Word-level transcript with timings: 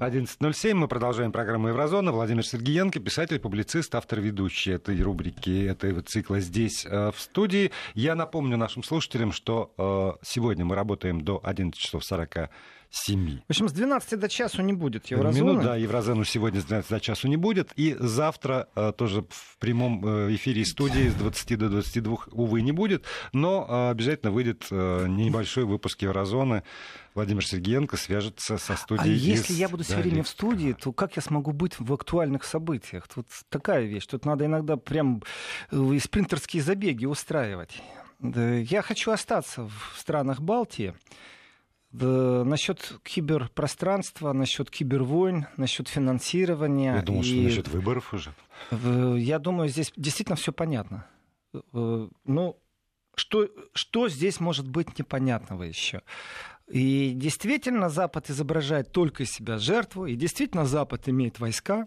11.07. 0.00 0.74
Мы 0.74 0.86
продолжаем 0.86 1.32
программу 1.32 1.68
«Еврозона». 1.68 2.12
Владимир 2.12 2.46
Сергеенко, 2.46 3.00
писатель, 3.00 3.40
публицист, 3.40 3.92
автор 3.96 4.20
ведущий 4.20 4.70
этой 4.70 5.00
рубрики, 5.02 5.66
этого 5.66 6.02
цикла 6.02 6.38
здесь, 6.38 6.86
э, 6.86 7.10
в 7.10 7.20
студии. 7.20 7.72
Я 7.94 8.14
напомню 8.14 8.56
нашим 8.56 8.84
слушателям, 8.84 9.32
что 9.32 9.74
э, 9.76 10.24
сегодня 10.24 10.64
мы 10.64 10.76
работаем 10.76 11.22
до 11.22 11.40
11 11.42 11.80
часов 11.80 12.04
40 12.04 12.48
7. 12.90 13.40
В 13.46 13.50
общем, 13.50 13.68
с 13.68 13.72
12 13.72 14.18
до 14.18 14.28
часу 14.28 14.62
не 14.62 14.72
будет 14.72 15.06
еврозоны. 15.06 15.50
Минут, 15.50 15.62
да, 15.62 15.76
еврозону 15.76 16.24
сегодня 16.24 16.60
с 16.60 16.64
12 16.64 16.90
до 16.90 17.00
часу 17.00 17.28
не 17.28 17.36
будет. 17.36 17.72
И 17.76 17.94
завтра 17.98 18.68
э, 18.74 18.92
тоже 18.96 19.22
в 19.28 19.58
прямом 19.58 20.04
э, 20.06 20.34
эфире 20.34 20.64
студии 20.64 21.08
с 21.08 21.14
20 21.14 21.58
до 21.58 21.68
22, 21.68 22.16
увы, 22.32 22.62
не 22.62 22.72
будет. 22.72 23.04
Но 23.32 23.66
э, 23.68 23.90
обязательно 23.90 24.32
выйдет 24.32 24.66
э, 24.70 25.06
небольшой 25.06 25.64
выпуск 25.64 26.00
еврозоны. 26.02 26.62
Владимир 27.14 27.44
Сергеенко 27.44 27.96
свяжется 27.96 28.56
со 28.58 28.76
студией. 28.76 29.14
А 29.14 29.16
из... 29.16 29.22
если 29.22 29.52
я 29.54 29.68
буду 29.68 29.84
все 29.84 29.96
время 29.96 30.22
в 30.22 30.28
студии, 30.28 30.72
то 30.72 30.92
как 30.92 31.16
я 31.16 31.22
смогу 31.22 31.52
быть 31.52 31.78
в 31.78 31.92
актуальных 31.92 32.44
событиях? 32.44 33.06
Тут 33.08 33.26
такая 33.50 33.84
вещь. 33.84 34.06
Тут 34.06 34.24
надо 34.24 34.46
иногда 34.46 34.76
прям 34.76 35.22
спринтерские 35.70 36.62
забеги 36.62 37.04
устраивать. 37.04 37.82
Я 38.20 38.82
хочу 38.82 39.10
остаться 39.10 39.64
в 39.64 39.98
странах 39.98 40.40
Балтии. 40.40 40.94
Насчет 41.90 43.00
киберпространства, 43.02 44.32
насчет 44.32 44.70
кибервойн, 44.70 45.46
насчет 45.56 45.88
финансирования. 45.88 46.96
Я 46.96 47.02
думал, 47.02 47.22
и... 47.22 47.24
что 47.24 47.36
насчет 47.36 47.68
выборов 47.68 48.12
уже. 48.12 48.34
Я 48.70 49.38
думаю, 49.38 49.68
здесь 49.68 49.92
действительно 49.96 50.36
все 50.36 50.52
понятно. 50.52 51.06
Э, 51.54 52.08
ну, 52.24 52.56
что, 53.14 53.48
что 53.72 54.08
здесь 54.08 54.38
может 54.38 54.68
быть 54.68 54.98
непонятного 54.98 55.62
еще? 55.62 56.02
И 56.66 57.12
действительно, 57.14 57.88
Запад 57.88 58.28
изображает 58.28 58.92
только 58.92 59.24
себя 59.24 59.56
жертву, 59.56 60.04
и 60.04 60.14
действительно, 60.14 60.66
Запад 60.66 61.08
имеет 61.08 61.40
войска, 61.40 61.86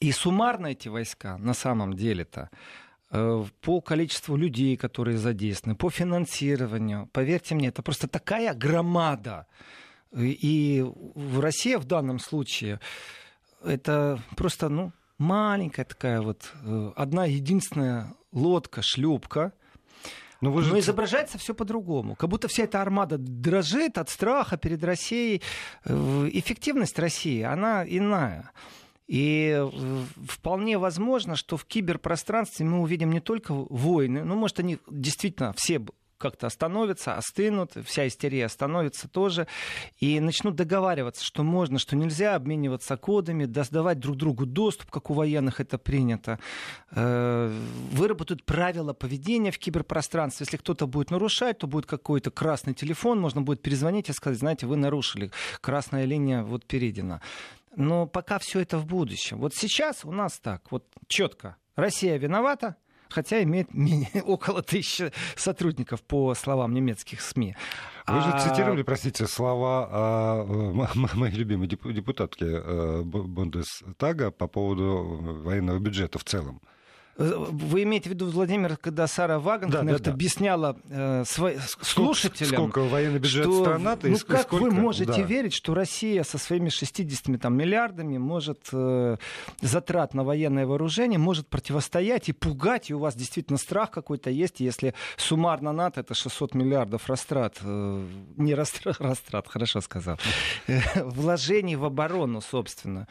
и 0.00 0.12
суммарно 0.12 0.66
эти 0.66 0.88
войска 0.88 1.38
на 1.38 1.54
самом 1.54 1.94
деле-то 1.94 2.50
Э, 2.50 2.91
по 3.12 3.80
количеству 3.80 4.36
людей, 4.36 4.76
которые 4.76 5.18
задействованы, 5.18 5.76
по 5.76 5.90
финансированию. 5.90 7.08
Поверьте 7.12 7.54
мне, 7.54 7.68
это 7.68 7.82
просто 7.82 8.08
такая 8.08 8.54
громада. 8.54 9.46
И 10.16 10.84
в 11.14 11.40
России 11.40 11.74
в 11.74 11.84
данном 11.84 12.18
случае 12.18 12.80
это 13.62 14.18
просто 14.36 14.68
ну, 14.68 14.92
маленькая 15.18 15.84
такая 15.84 16.20
вот 16.20 16.52
э, 16.62 16.92
одна 16.96 17.26
единственная 17.26 18.14
лодка, 18.32 18.80
шлюпка, 18.82 19.52
но, 20.40 20.50
вы 20.50 20.62
же... 20.62 20.70
Но 20.72 20.78
изображается 20.80 21.38
все 21.38 21.54
по-другому. 21.54 22.16
Как 22.16 22.28
будто 22.28 22.48
вся 22.48 22.64
эта 22.64 22.82
армада 22.82 23.16
дрожит 23.16 23.96
от 23.96 24.10
страха 24.10 24.56
перед 24.56 24.82
Россией. 24.82 25.40
Э, 25.84 26.28
эффективность 26.32 26.98
России, 26.98 27.42
она 27.42 27.84
иная. 27.86 28.50
И 29.12 29.62
вполне 30.26 30.78
возможно, 30.78 31.36
что 31.36 31.58
в 31.58 31.66
киберпространстве 31.66 32.64
мы 32.64 32.80
увидим 32.80 33.10
не 33.10 33.20
только 33.20 33.52
войны, 33.52 34.24
ну, 34.24 34.36
может, 34.36 34.58
они 34.60 34.78
действительно 34.90 35.52
все 35.52 35.82
как-то 36.16 36.46
остановятся, 36.46 37.16
остынут, 37.16 37.72
вся 37.84 38.08
истерия 38.08 38.46
остановится 38.46 39.08
тоже, 39.08 39.48
и 39.98 40.18
начнут 40.18 40.54
договариваться, 40.54 41.22
что 41.22 41.42
можно, 41.42 41.78
что 41.78 41.94
нельзя, 41.94 42.36
обмениваться 42.36 42.96
кодами, 42.96 43.44
сдавать 43.44 43.98
друг 43.98 44.16
другу 44.16 44.46
доступ, 44.46 44.90
как 44.90 45.10
у 45.10 45.14
военных 45.14 45.60
это 45.60 45.76
принято, 45.76 46.38
э, 46.92 47.52
выработают 47.90 48.46
правила 48.46 48.94
поведения 48.94 49.50
в 49.50 49.58
киберпространстве. 49.58 50.44
Если 50.44 50.56
кто-то 50.56 50.86
будет 50.86 51.10
нарушать, 51.10 51.58
то 51.58 51.66
будет 51.66 51.84
какой-то 51.84 52.30
красный 52.30 52.72
телефон, 52.72 53.20
можно 53.20 53.42
будет 53.42 53.60
перезвонить 53.60 54.08
и 54.08 54.12
сказать, 54.14 54.38
знаете, 54.38 54.66
вы 54.66 54.76
нарушили, 54.76 55.30
красная 55.60 56.06
линия 56.06 56.44
вот 56.44 56.64
перейдена. 56.64 57.20
Но 57.76 58.06
пока 58.06 58.38
все 58.38 58.60
это 58.60 58.78
в 58.78 58.86
будущем. 58.86 59.38
Вот 59.38 59.54
сейчас 59.54 60.04
у 60.04 60.12
нас 60.12 60.38
так, 60.38 60.70
вот 60.70 60.86
четко. 61.08 61.56
Россия 61.74 62.18
виновата, 62.18 62.76
хотя 63.08 63.42
имеет 63.42 63.68
около 64.24 64.62
тысячи 64.62 65.12
сотрудников, 65.36 66.02
по 66.02 66.34
словам 66.34 66.74
немецких 66.74 67.20
СМИ. 67.20 67.56
Вы 68.06 68.20
же 68.20 68.30
а... 68.30 68.38
цитировали, 68.40 68.82
простите, 68.82 69.26
слова 69.26 69.88
а, 69.90 70.44
моей 71.14 71.34
любимой 71.34 71.68
депутатки 71.68 72.44
а, 72.46 73.02
Бундестага 73.02 74.30
по 74.30 74.46
поводу 74.48 75.42
военного 75.44 75.78
бюджета 75.78 76.18
в 76.18 76.24
целом. 76.24 76.60
Вы 77.16 77.82
имеете 77.82 78.08
в 78.08 78.12
виду, 78.14 78.26
Владимир, 78.30 78.78
когда 78.78 79.06
Сара 79.06 79.38
Вагнер 79.38 79.70
да, 79.70 79.82
да, 79.82 79.98
да. 79.98 80.10
объясняла 80.12 80.78
э, 80.88 81.24
сво... 81.26 81.52
слушателям, 81.82 82.52
сколько 82.52 82.80
военный 82.80 83.18
бюджет 83.18 83.44
что, 83.44 83.60
страна, 83.60 83.98
ну 84.02 84.16
как 84.26 84.42
сколько... 84.42 84.64
вы 84.64 84.70
можете 84.70 85.12
да. 85.12 85.22
верить, 85.22 85.52
что 85.52 85.74
Россия 85.74 86.22
со 86.22 86.38
своими 86.38 86.70
60 86.70 87.38
там, 87.38 87.54
миллиардами 87.54 88.16
может 88.16 88.68
э, 88.72 89.16
затрат 89.60 90.14
на 90.14 90.24
военное 90.24 90.66
вооружение 90.66 91.18
может 91.18 91.48
противостоять 91.48 92.30
и 92.30 92.32
пугать, 92.32 92.88
и 92.88 92.94
у 92.94 92.98
вас 92.98 93.14
действительно 93.14 93.58
страх 93.58 93.90
какой-то 93.90 94.30
есть, 94.30 94.60
если 94.60 94.94
суммарно 95.18 95.72
НАТО 95.72 96.00
это 96.00 96.14
600 96.14 96.54
миллиардов 96.54 97.08
растрат, 97.08 97.58
э, 97.60 98.06
не 98.38 98.54
растрат, 98.54 98.96
растрат, 99.00 99.48
хорошо 99.48 99.82
сказал, 99.82 100.18
э, 100.66 100.80
вложений 101.04 101.76
в 101.76 101.84
оборону, 101.84 102.40
собственно 102.40 103.06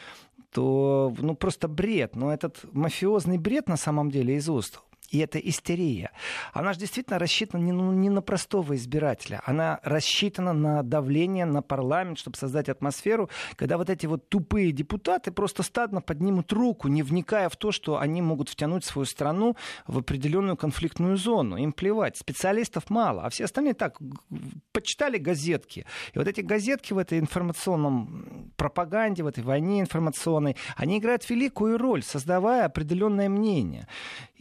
то 0.51 1.13
ну, 1.17 1.35
просто 1.35 1.67
бред. 1.67 2.15
Но 2.15 2.33
этот 2.33 2.59
мафиозный 2.73 3.37
бред 3.37 3.67
на 3.67 3.77
самом 3.77 4.11
деле 4.11 4.35
из 4.35 4.49
уст 4.49 4.79
и 5.11 5.19
это 5.19 5.37
истерия. 5.37 6.11
Она 6.53 6.73
же 6.73 6.79
действительно 6.79 7.19
рассчитана 7.19 7.61
не, 7.61 7.71
ну, 7.71 7.91
не 7.91 8.09
на 8.09 8.21
простого 8.21 8.75
избирателя, 8.75 9.41
она 9.45 9.79
рассчитана 9.83 10.53
на 10.53 10.83
давление 10.83 11.45
на 11.45 11.61
парламент, 11.61 12.17
чтобы 12.17 12.37
создать 12.37 12.69
атмосферу, 12.69 13.29
когда 13.55 13.77
вот 13.77 13.89
эти 13.89 14.05
вот 14.05 14.29
тупые 14.29 14.71
депутаты 14.71 15.31
просто 15.31 15.63
стадно 15.63 16.01
поднимут 16.01 16.51
руку, 16.53 16.87
не 16.87 17.03
вникая 17.03 17.49
в 17.49 17.55
то, 17.55 17.71
что 17.71 17.99
они 17.99 18.21
могут 18.21 18.49
втянуть 18.49 18.85
свою 18.85 19.05
страну 19.05 19.55
в 19.85 19.97
определенную 19.99 20.57
конфликтную 20.57 21.17
зону. 21.17 21.57
Им 21.57 21.73
плевать. 21.73 22.17
Специалистов 22.17 22.89
мало, 22.89 23.25
а 23.25 23.29
все 23.29 23.45
остальные 23.45 23.73
так 23.73 23.97
почитали 24.71 25.17
газетки. 25.17 25.85
И 26.13 26.17
вот 26.17 26.27
эти 26.27 26.41
газетки 26.41 26.93
в 26.93 26.97
этой 26.97 27.19
информационном 27.19 28.51
пропаганде, 28.55 29.23
в 29.23 29.27
этой 29.27 29.43
войне 29.43 29.81
информационной, 29.81 30.55
они 30.77 30.99
играют 30.99 31.29
великую 31.29 31.77
роль, 31.77 32.03
создавая 32.03 32.65
определенное 32.65 33.29
мнение. 33.29 33.87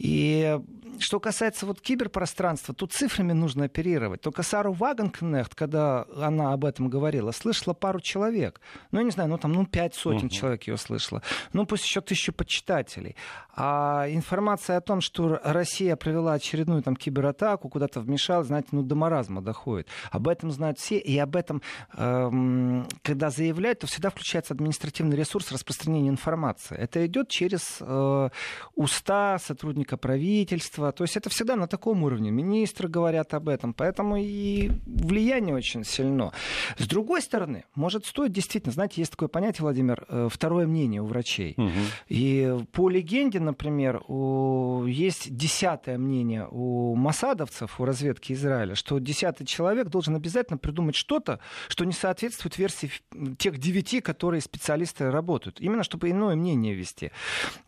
И 0.03 0.59
что 0.99 1.19
касается 1.19 1.65
вот 1.65 1.81
киберпространства, 1.81 2.73
тут 2.73 2.93
цифрами 2.93 3.33
нужно 3.33 3.65
оперировать. 3.65 4.21
Только 4.21 4.43
Сару 4.43 4.73
Вагенкнехт, 4.73 5.55
когда 5.55 6.05
она 6.15 6.53
об 6.53 6.65
этом 6.65 6.89
говорила, 6.89 7.31
слышала 7.31 7.73
пару 7.73 7.99
человек. 7.99 8.61
Ну, 8.91 8.99
я 8.99 9.05
не 9.05 9.11
знаю, 9.11 9.29
ну 9.29 9.37
там, 9.37 9.53
ну, 9.53 9.65
пять 9.65 9.95
сотен 9.95 10.27
uh-huh. 10.27 10.29
человек 10.29 10.67
ее 10.67 10.77
слышала. 10.77 11.21
Ну, 11.53 11.65
пусть 11.65 11.85
еще 11.85 12.01
тысячу 12.01 12.33
почитателей. 12.33 13.15
А 13.55 14.07
информация 14.09 14.77
о 14.77 14.81
том, 14.81 15.01
что 15.01 15.39
Россия 15.43 15.95
провела 15.95 16.33
очередную 16.33 16.81
там 16.81 16.95
кибератаку, 16.95 17.69
куда-то 17.69 17.99
вмешалась, 17.99 18.47
знаете, 18.47 18.69
ну, 18.71 18.83
до 18.83 18.95
маразма 18.95 19.41
доходит. 19.41 19.87
Об 20.11 20.27
этом 20.27 20.51
знают 20.51 20.79
все, 20.79 20.97
и 20.97 21.17
об 21.17 21.35
этом, 21.35 21.61
эм, 21.93 22.87
когда 23.03 23.29
заявляют, 23.29 23.79
то 23.79 23.87
всегда 23.87 24.09
включается 24.09 24.53
административный 24.53 25.17
ресурс 25.17 25.51
распространения 25.51 26.09
информации. 26.09 26.77
Это 26.77 27.05
идет 27.05 27.29
через 27.29 27.77
э, 27.79 28.29
уста 28.75 29.37
сотрудника 29.39 29.97
правительства. 29.97 30.80
То 30.91 31.03
есть 31.03 31.17
это 31.17 31.29
всегда 31.29 31.55
на 31.55 31.67
таком 31.67 32.03
уровне. 32.03 32.31
Министры 32.31 32.87
говорят 32.87 33.33
об 33.33 33.49
этом. 33.49 33.73
Поэтому 33.73 34.17
и 34.17 34.71
влияние 34.85 35.55
очень 35.55 35.83
сильно. 35.83 36.31
С 36.77 36.87
другой 36.87 37.21
стороны, 37.21 37.65
может 37.75 38.05
стоить 38.05 38.31
действительно, 38.31 38.73
знаете, 38.73 39.01
есть 39.01 39.11
такое 39.11 39.29
понятие, 39.29 39.61
Владимир, 39.61 40.05
э, 40.07 40.27
второе 40.31 40.65
мнение 40.65 41.01
у 41.01 41.05
врачей. 41.05 41.53
Угу. 41.57 41.69
И 42.09 42.57
по 42.71 42.89
легенде, 42.89 43.39
например, 43.39 44.01
у... 44.07 44.85
есть 44.85 45.35
десятое 45.35 45.97
мнение 45.97 46.47
у 46.49 46.95
масадовцев, 46.95 47.79
у 47.79 47.85
разведки 47.85 48.33
Израиля, 48.33 48.75
что 48.75 48.99
десятый 48.99 49.45
человек 49.45 49.89
должен 49.89 50.15
обязательно 50.15 50.57
придумать 50.57 50.95
что-то, 50.95 51.39
что 51.67 51.85
не 51.85 51.93
соответствует 51.93 52.57
версии 52.57 52.91
тех 53.37 53.57
девяти, 53.57 54.01
которые 54.01 54.41
специалисты 54.41 55.11
работают. 55.11 55.59
Именно 55.59 55.83
чтобы 55.83 56.09
иное 56.09 56.35
мнение 56.35 56.73
вести. 56.73 57.11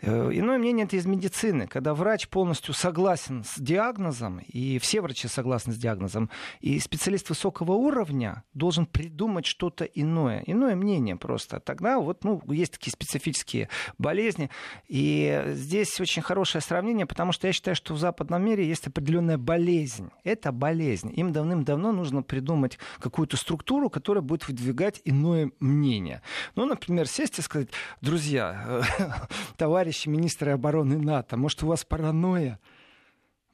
Э, 0.01 0.29
иное 0.31 0.57
мнение 0.57 0.85
это 0.85 0.95
из 0.95 1.05
медицины, 1.05 1.67
когда 1.67 1.93
врач 1.93 2.27
полностью 2.27 2.73
согласен 2.73 3.02
с 3.07 3.59
диагнозом, 3.59 4.39
и 4.39 4.79
все 4.79 5.01
врачи 5.01 5.27
согласны 5.27 5.73
с 5.73 5.77
диагнозом, 5.77 6.29
и 6.61 6.79
специалист 6.79 7.29
высокого 7.29 7.73
уровня 7.73 8.43
должен 8.53 8.85
придумать 8.85 9.45
что-то 9.45 9.85
иное, 9.85 10.43
иное 10.45 10.75
мнение 10.75 11.15
просто. 11.15 11.59
Тогда 11.59 11.99
вот, 11.99 12.23
ну, 12.23 12.41
есть 12.47 12.73
такие 12.73 12.91
специфические 12.91 13.69
болезни, 13.97 14.49
и 14.87 15.43
здесь 15.47 15.99
очень 15.99 16.21
хорошее 16.21 16.61
сравнение, 16.61 17.05
потому 17.05 17.31
что 17.31 17.47
я 17.47 17.53
считаю, 17.53 17.75
что 17.75 17.93
в 17.93 17.99
западном 17.99 18.43
мире 18.43 18.67
есть 18.67 18.87
определенная 18.87 19.37
болезнь. 19.37 20.09
Это 20.23 20.51
болезнь. 20.51 21.11
Им 21.15 21.31
давным-давно 21.31 21.91
нужно 21.91 22.23
придумать 22.23 22.77
какую-то 22.99 23.37
структуру, 23.37 23.89
которая 23.89 24.21
будет 24.21 24.47
выдвигать 24.47 25.01
иное 25.05 25.51
мнение. 25.59 26.21
Ну, 26.55 26.65
например, 26.65 27.07
сесть 27.07 27.39
и 27.39 27.41
сказать, 27.41 27.69
друзья, 28.01 28.83
товарищи 29.57 30.09
министры 30.09 30.51
обороны 30.51 30.97
НАТО, 30.97 31.37
может, 31.37 31.63
у 31.63 31.67
вас 31.67 31.83
паранойя? 31.83 32.59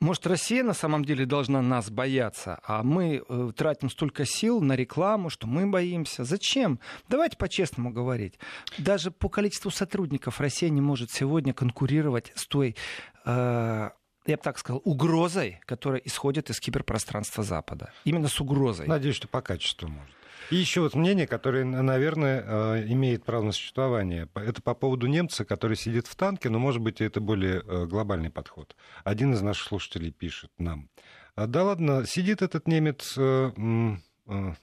Может, 0.01 0.27
Россия 0.27 0.63
на 0.63 0.73
самом 0.73 1.03
деле 1.03 1.25
должна 1.25 1.61
нас 1.61 1.89
бояться, 1.89 2.59
а 2.63 2.83
мы 2.83 3.21
э, 3.27 3.51
тратим 3.55 3.89
столько 3.89 4.23
сил 4.25 4.61
на 4.61 4.77
рекламу, 4.77 5.29
что 5.29 5.45
мы 5.45 5.67
боимся. 5.67 6.23
Зачем? 6.23 6.79
Давайте 7.09 7.35
по-честному 7.35 7.91
говорить. 7.91 8.39
Даже 8.77 9.11
по 9.11 9.27
количеству 9.27 9.71
сотрудников 9.71 10.39
Россия 10.39 10.69
не 10.69 10.79
может 10.79 11.11
сегодня 11.11 11.53
конкурировать 11.53 12.31
с 12.35 12.47
той 12.47 12.77
э, 13.25 13.89
я 14.25 14.37
бы 14.37 14.43
так 14.43 14.57
сказал, 14.57 14.81
угрозой, 14.85 15.59
которая 15.65 16.01
исходит 16.01 16.49
из 16.49 16.59
киберпространства 16.59 17.43
Запада. 17.43 17.91
Именно 18.05 18.27
с 18.27 18.39
угрозой. 18.39 18.87
Надеюсь, 18.87 19.15
что 19.15 19.27
по 19.27 19.41
качеству 19.41 19.87
может. 19.87 20.18
И 20.49 20.55
еще 20.55 20.81
вот 20.81 20.95
мнение, 20.95 21.27
которое, 21.27 21.63
наверное, 21.63 22.43
э, 22.45 22.85
имеет 22.87 23.23
право 23.23 23.43
на 23.43 23.51
существование. 23.51 24.27
Это 24.33 24.61
по 24.61 24.73
поводу 24.73 25.07
немца, 25.07 25.45
который 25.45 25.77
сидит 25.77 26.07
в 26.07 26.15
танке, 26.15 26.49
но, 26.49 26.57
может 26.57 26.81
быть, 26.81 27.01
это 27.01 27.21
более 27.21 27.61
э, 27.65 27.85
глобальный 27.85 28.31
подход. 28.31 28.75
Один 29.03 29.33
из 29.33 29.41
наших 29.41 29.67
слушателей 29.67 30.11
пишет 30.11 30.51
нам. 30.57 30.89
«А 31.35 31.45
да 31.47 31.63
ладно, 31.63 32.05
сидит 32.05 32.41
этот 32.41 32.67
немец 32.67 33.15
э, 33.17 33.51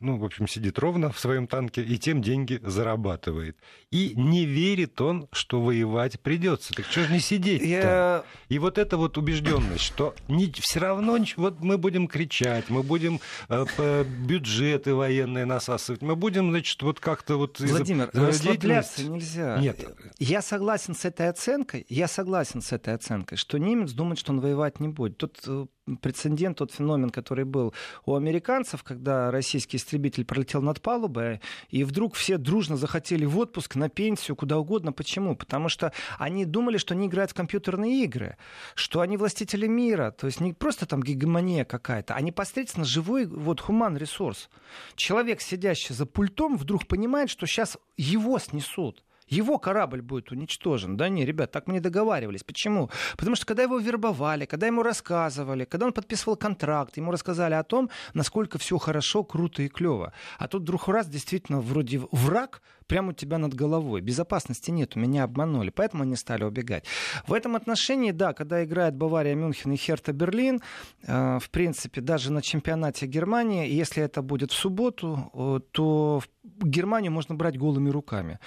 ну, 0.01 0.17
в 0.17 0.25
общем, 0.25 0.47
сидит 0.47 0.79
ровно 0.79 1.11
в 1.11 1.19
своем 1.19 1.47
танке 1.47 1.83
и 1.83 1.99
тем 1.99 2.23
деньги 2.23 2.61
зарабатывает. 2.63 3.57
И 3.91 4.13
не 4.15 4.45
верит 4.45 5.01
он, 5.01 5.29
что 5.33 5.61
воевать 5.61 6.21
придется. 6.21 6.73
Так 6.73 6.87
что 6.87 7.03
же 7.03 7.13
не 7.13 7.21
сидеть-то? 7.21 7.67
Я... 7.67 8.25
И 8.49 8.59
вот 8.59 8.79
эта 8.79 8.97
вот 8.97 9.19
убежденность, 9.19 9.83
что 9.83 10.15
не, 10.29 10.51
все 10.53 10.81
равно 10.81 11.19
вот 11.37 11.61
мы 11.61 11.79
будем 11.79 12.07
кричать, 12.07 12.69
мы 12.69 12.83
будем 12.83 13.21
э, 13.49 14.05
бюджеты 14.05 14.95
военные 14.95 15.45
насасывать, 15.45 16.03
мы 16.03 16.15
будем, 16.15 16.51
значит, 16.51 16.83
вот 16.83 17.01
как-то 17.01 17.37
вот... 17.37 17.59
Владимир, 17.59 18.11
расслабляться 18.13 19.05
нельзя. 19.05 19.59
Нет. 19.59 19.85
Я 20.19 20.43
согласен 20.43 20.95
с 20.95 21.05
этой 21.05 21.29
оценкой, 21.29 21.87
я 21.89 22.07
согласен 22.07 22.61
с 22.63 22.73
этой 22.73 22.95
оценкой, 22.95 23.39
что 23.39 23.59
немец 23.59 23.93
думает, 23.93 24.19
что 24.19 24.33
он 24.33 24.41
воевать 24.41 24.81
не 24.81 24.89
будет. 24.89 25.17
Тут 25.17 25.41
э, 25.47 25.67
прецедент, 26.01 26.59
тот 26.59 26.73
феномен, 26.73 27.11
который 27.11 27.45
был 27.45 27.73
у 28.05 28.15
американцев, 28.15 28.83
когда 28.83 29.31
российский 29.57 29.79
истребитель 29.79 30.27
пролетел 30.27 30.61
над 30.61 30.83
палубой, 30.83 31.41
и 31.71 31.83
вдруг 31.83 32.15
все 32.15 32.37
дружно 32.37 32.77
захотели 32.77 33.25
в 33.25 33.39
отпуск, 33.39 33.75
на 33.77 33.89
пенсию, 33.89 34.37
куда 34.37 34.59
угодно. 34.59 34.93
Почему? 34.93 35.35
Потому 35.35 35.71
что 35.71 35.93
они 36.19 36.45
думали, 36.45 36.77
что 36.77 36.93
они 36.93 37.07
играют 37.07 37.31
в 37.31 37.35
компьютерные 37.35 38.05
игры, 38.05 38.37
что 38.75 39.01
они 39.01 39.17
властители 39.17 39.67
мира, 39.67 40.11
то 40.11 40.27
есть 40.27 40.41
не 40.41 40.53
просто 40.53 40.85
там 40.85 41.03
гегемония 41.03 41.65
какая-то, 41.65 42.15
а 42.15 42.21
непосредственно 42.21 42.85
живой 42.85 43.25
вот 43.25 43.61
хуман 43.61 43.97
ресурс. 43.97 44.51
Человек, 44.95 45.41
сидящий 45.41 45.95
за 45.95 46.05
пультом, 46.05 46.59
вдруг 46.59 46.87
понимает, 46.87 47.31
что 47.31 47.47
сейчас 47.47 47.79
его 47.97 48.39
снесут 48.39 49.06
его 49.29 49.59
корабль 49.59 50.03
будет 50.03 50.31
уничтожен. 50.33 50.97
Да 50.97 51.09
не, 51.09 51.25
ребят, 51.25 51.51
так 51.51 51.67
мы 51.67 51.75
не 51.75 51.81
договаривались. 51.81 52.45
Почему? 52.45 52.91
Потому 53.17 53.37
что 53.37 53.47
когда 53.47 53.63
его 53.63 53.79
вербовали, 53.79 54.47
когда 54.47 54.67
ему 54.67 54.83
рассказывали, 54.83 55.65
когда 55.65 55.87
он 55.87 55.93
подписывал 55.93 56.37
контракт, 56.37 56.97
ему 56.97 57.11
рассказали 57.11 57.55
о 57.55 57.63
том, 57.63 57.91
насколько 58.15 58.59
все 58.59 58.79
хорошо, 58.79 59.25
круто 59.25 59.63
и 59.63 59.69
клево. 59.69 60.13
А 60.39 60.49
тут 60.49 60.63
вдруг 60.63 60.89
раз 60.89 61.09
действительно 61.09 61.61
вроде 61.61 62.01
враг 62.13 62.63
прямо 62.87 63.11
у 63.11 63.13
тебя 63.13 63.39
над 63.39 63.55
головой. 63.55 64.01
Безопасности 64.01 64.71
нет, 64.71 64.97
меня 64.97 65.25
обманули, 65.25 65.71
поэтому 65.71 66.05
они 66.05 66.17
стали 66.17 66.45
убегать. 66.45 66.85
В 67.27 67.33
этом 67.33 67.57
отношении, 67.57 68.13
да, 68.13 68.33
когда 68.33 68.65
играет 68.65 68.95
Бавария, 68.95 69.35
Мюнхен 69.35 69.73
и 69.73 69.77
Херта 69.77 70.13
Берлин, 70.13 70.61
э, 71.03 71.39
в 71.41 71.51
принципе, 71.51 72.01
даже 72.01 72.33
на 72.33 72.43
чемпионате 72.43 73.07
Германии, 73.07 73.69
если 73.69 74.03
это 74.03 74.23
будет 74.23 74.53
в 74.53 74.55
субботу, 74.55 75.31
э, 75.35 75.61
то 75.73 76.23
Германию 76.45 77.13
можно 77.13 77.35
брать 77.35 77.59
голыми 77.59 77.91
руками. 77.91 78.39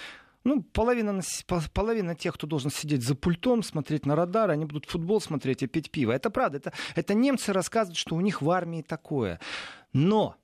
Ну, 0.46 0.64
половина, 0.64 1.22
половина 1.74 2.16
тех, 2.16 2.36
кто 2.36 2.48
должен 2.48 2.72
сидеть 2.72 3.04
за 3.04 3.16
пультом, 3.16 3.62
смотреть 3.62 4.06
на 4.06 4.16
радар, 4.16 4.50
они 4.50 4.66
будут 4.66 4.86
футбол 4.86 5.20
смотреть 5.20 5.64
и 5.64 5.68
пить 5.68 5.92
пиво. 5.92 6.12
Это 6.12 6.30
правда. 6.30 6.58
Это, 6.58 6.74
это 6.96 7.14
немцы 7.14 7.52
рассказывают, 7.52 7.98
что 7.98 8.16
у 8.16 8.22
них 8.22 8.42
в 8.42 8.50
армии 8.50 8.82
такое. 8.82 9.40
Но, 9.92 10.36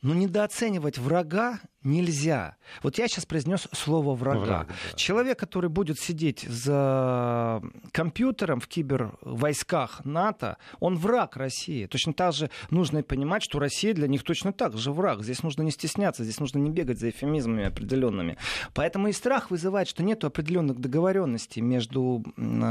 но 0.00 0.14
недооценивать 0.14 0.98
врага 0.98 1.60
нельзя. 1.84 2.56
Вот 2.82 2.98
я 2.98 3.08
сейчас 3.08 3.26
произнес 3.26 3.68
слово 3.72 4.14
врага. 4.14 4.40
Враг, 4.40 4.68
да. 4.68 4.96
Человек, 4.96 5.38
который 5.38 5.70
будет 5.70 5.98
сидеть 5.98 6.42
за 6.42 7.62
компьютером 7.92 8.60
в 8.60 8.68
кибервойсках 8.68 10.04
НАТО, 10.04 10.58
он 10.80 10.96
враг 10.96 11.36
России. 11.36 11.86
Точно 11.86 12.12
так 12.12 12.32
же 12.32 12.50
нужно 12.70 12.98
и 12.98 13.02
понимать, 13.02 13.42
что 13.42 13.58
Россия 13.58 13.94
для 13.94 14.08
них 14.08 14.22
точно 14.22 14.52
так 14.52 14.76
же 14.76 14.92
враг. 14.92 15.22
Здесь 15.22 15.42
нужно 15.42 15.62
не 15.62 15.70
стесняться, 15.70 16.24
здесь 16.24 16.40
нужно 16.40 16.58
не 16.58 16.70
бегать 16.70 16.98
за 16.98 17.10
эфемизмами 17.10 17.64
определенными. 17.64 18.36
Поэтому 18.74 19.08
и 19.08 19.12
страх 19.12 19.50
вызывает, 19.50 19.88
что 19.88 20.02
нет 20.02 20.24
определенных 20.24 20.78
договоренностей 20.78 21.60
между 21.60 22.24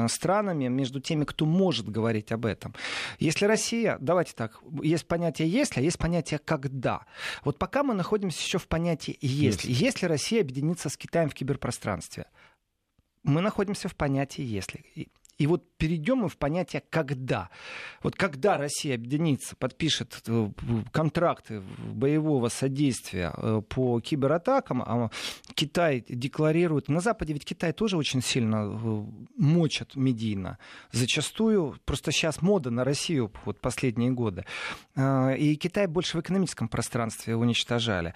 странами, 0.08 0.68
между 0.68 1.00
теми, 1.00 1.26
кто 1.26 1.46
может 1.46 1.90
говорить 1.90 2.32
об 2.32 2.46
этом. 2.46 2.74
Если 3.20 3.46
Россия, 3.46 3.98
давайте 4.00 4.34
так, 4.36 4.60
есть 4.82 5.08
понятие 5.08 5.50
«если», 5.50 5.80
а 5.80 5.84
есть 5.84 5.98
понятие 5.98 6.40
«когда». 6.44 7.06
Вот 7.44 7.58
пока 7.58 7.84
мы 7.84 7.94
находимся 7.94 8.40
еще 8.40 8.58
в 8.58 8.68
понятии 8.68 9.01
понятие 9.02 9.18
«если». 9.22 9.68
Если, 9.68 9.86
если 9.86 10.06
Россия 10.06 10.42
объединится 10.42 10.90
с 10.90 10.98
Китаем 10.98 11.30
в 11.30 11.34
киберпространстве, 11.34 12.26
мы 13.24 13.42
находимся 13.42 13.88
в 13.88 13.96
понятии 13.96 14.44
«если». 14.44 15.08
И 15.42 15.48
вот 15.48 15.64
перейдем 15.78 16.20
мы 16.20 16.30
в 16.30 16.38
понятие 16.38 16.84
«когда». 16.88 17.50
Вот 18.04 18.16
когда 18.16 18.58
Россия 18.58 18.94
объединится, 18.94 19.56
подпишет 19.56 20.22
э, 20.28 20.52
контракты 20.92 21.62
боевого 21.80 22.50
содействия 22.50 23.34
э, 23.36 23.64
по 23.68 24.00
кибератакам, 24.02 24.84
а 24.84 25.10
Китай 25.56 26.06
декларирует... 26.08 26.90
На 26.90 27.00
Западе 27.00 27.34
ведь 27.34 27.46
Китай 27.46 27.74
тоже 27.74 27.98
очень 27.98 28.22
сильно 28.22 28.68
э, 28.68 29.06
мочат 29.36 29.96
медийно. 29.96 30.60
Зачастую 30.92 31.76
просто 31.86 32.12
сейчас 32.12 32.44
мода 32.44 32.70
на 32.70 32.84
Россию 32.84 33.32
вот 33.46 33.60
последние 33.60 34.12
годы. 34.12 34.46
И 34.96 35.58
Китай 35.60 35.88
больше 35.88 36.18
в 36.18 36.22
экономическом 36.22 36.68
пространстве 36.68 37.36
уничтожали. 37.36 38.14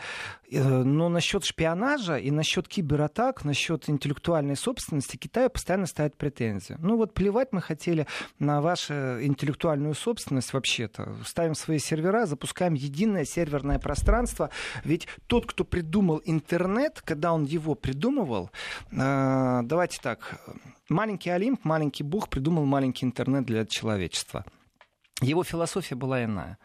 Но 0.51 1.09
насчет 1.09 1.44
шпионажа 1.44 2.18
и 2.18 2.31
насчет 2.31 2.68
кибератак, 2.68 3.45
насчет 3.45 3.89
интеллектуальной 3.89 4.56
собственности 4.56 5.18
Китай 5.18 5.50
постоянно 5.50 5.88
ставит 5.88 6.15
претензии. 6.15 6.75
Ну 6.80 6.97
вот 6.97 7.13
плевать 7.13 7.51
мы 7.51 7.62
хотели 7.62 8.07
на 8.39 8.62
вашу 8.62 8.94
интеллектуальную 9.24 9.94
собственность 9.95 10.53
вообще-то. 10.53 11.15
Ставим 11.25 11.56
свои 11.56 11.80
сервера, 11.80 12.25
запускаем 12.25 12.74
единое 12.74 13.25
серверное 13.25 13.80
пространство. 13.80 14.50
Ведь 14.83 15.07
тот, 15.27 15.45
кто 15.45 15.63
придумал 15.63 16.21
интернет, 16.25 17.01
когда 17.03 17.33
он 17.33 17.44
его 17.45 17.75
придумывал, 17.75 18.51
э, 18.91 19.62
давайте 19.63 20.00
так, 20.01 20.39
маленький 20.89 21.30
Олимп, 21.30 21.63
маленький 21.65 22.03
Бог 22.03 22.30
придумал 22.30 22.65
маленький 22.65 23.06
интернет 23.06 23.45
для 23.45 23.65
человечества. 23.65 24.45
Его 25.21 25.44
философия 25.44 25.95
была 25.95 26.24
иная. 26.24 26.57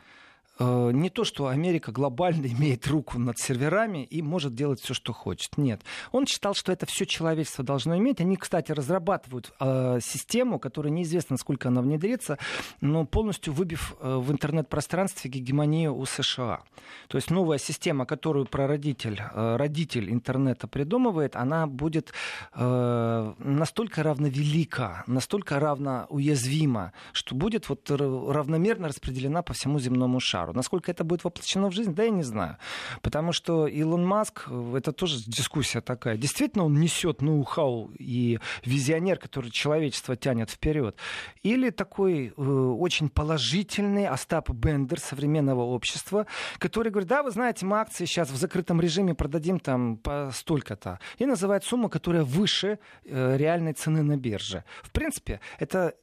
Э, 0.60 0.90
не 0.92 1.08
то, 1.08 1.24
что 1.24 1.48
Америка 1.48 1.90
глобально 1.90 2.46
имеет 2.58 2.86
руку 2.86 3.18
над 3.18 3.38
серверами 3.38 4.04
и 4.04 4.22
может 4.22 4.54
делать 4.54 4.80
все, 4.80 4.94
что 4.94 5.12
хочет. 5.12 5.56
Нет. 5.56 5.82
Он 6.12 6.26
считал, 6.26 6.54
что 6.54 6.70
это 6.70 6.86
все 6.86 7.06
человечество 7.06 7.64
должно 7.64 7.96
иметь. 7.96 8.20
Они, 8.20 8.36
кстати, 8.36 8.70
разрабатывают 8.72 9.52
э, 9.58 9.98
систему, 10.02 10.58
которая 10.58 10.92
неизвестно, 10.92 11.38
сколько 11.38 11.68
она 11.68 11.80
внедрится, 11.80 12.38
но 12.80 13.06
полностью 13.06 13.54
выбив 13.54 13.96
э, 14.00 14.16
в 14.16 14.30
интернет-пространстве 14.30 15.30
гегемонию 15.30 15.96
у 15.96 16.04
США. 16.04 16.60
То 17.08 17.16
есть 17.16 17.30
новая 17.30 17.58
система, 17.58 18.04
которую 18.04 18.44
прародитель, 18.44 19.20
э, 19.20 19.56
родитель 19.56 20.10
интернета 20.10 20.68
придумывает, 20.68 21.36
она 21.36 21.66
будет 21.66 22.12
настолько 22.54 24.02
равновелика, 24.02 25.04
настолько 25.06 25.58
равноуязвима, 25.60 26.92
что 27.12 27.34
будет 27.34 27.68
вот 27.68 27.90
равномерно 27.90 28.88
распределена 28.88 29.42
по 29.42 29.52
всему 29.52 29.78
земному 29.78 30.20
шару 30.20 30.49
пару. 30.50 30.56
Насколько 30.56 30.90
это 30.90 31.04
будет 31.04 31.24
воплощено 31.24 31.68
в 31.68 31.72
жизнь, 31.72 31.94
да 31.94 32.04
я 32.04 32.10
не 32.10 32.22
знаю. 32.22 32.56
Потому 33.02 33.32
что 33.32 33.66
Илон 33.66 34.04
Маск, 34.04 34.48
это 34.74 34.92
тоже 34.92 35.16
дискуссия 35.26 35.80
такая. 35.80 36.16
Действительно 36.16 36.64
он 36.64 36.80
несет 36.80 37.22
ноу-хау 37.22 37.90
и 37.98 38.38
визионер, 38.64 39.18
который 39.18 39.50
человечество 39.50 40.16
тянет 40.16 40.50
вперед. 40.50 40.96
Или 41.44 41.70
такой 41.70 42.28
э, 42.28 42.42
очень 42.42 43.08
положительный 43.08 44.06
Остап 44.06 44.50
Бендер 44.50 45.00
современного 45.00 45.62
общества, 45.62 46.26
который 46.58 46.90
говорит, 46.90 47.08
да, 47.08 47.22
вы 47.22 47.30
знаете, 47.30 47.66
мы 47.66 47.78
акции 47.78 48.06
сейчас 48.06 48.30
в 48.30 48.36
закрытом 48.36 48.80
режиме 48.80 49.14
продадим 49.14 49.58
там 49.58 49.96
по 49.96 50.30
столько-то. 50.32 50.98
И 51.20 51.26
называет 51.26 51.64
сумму, 51.64 51.88
которая 51.88 52.24
выше 52.24 52.78
э, 53.04 53.36
реальной 53.36 53.72
цены 53.72 54.02
на 54.02 54.16
бирже. 54.16 54.64
В 54.82 54.90
принципе, 54.90 55.40
это 55.60 55.94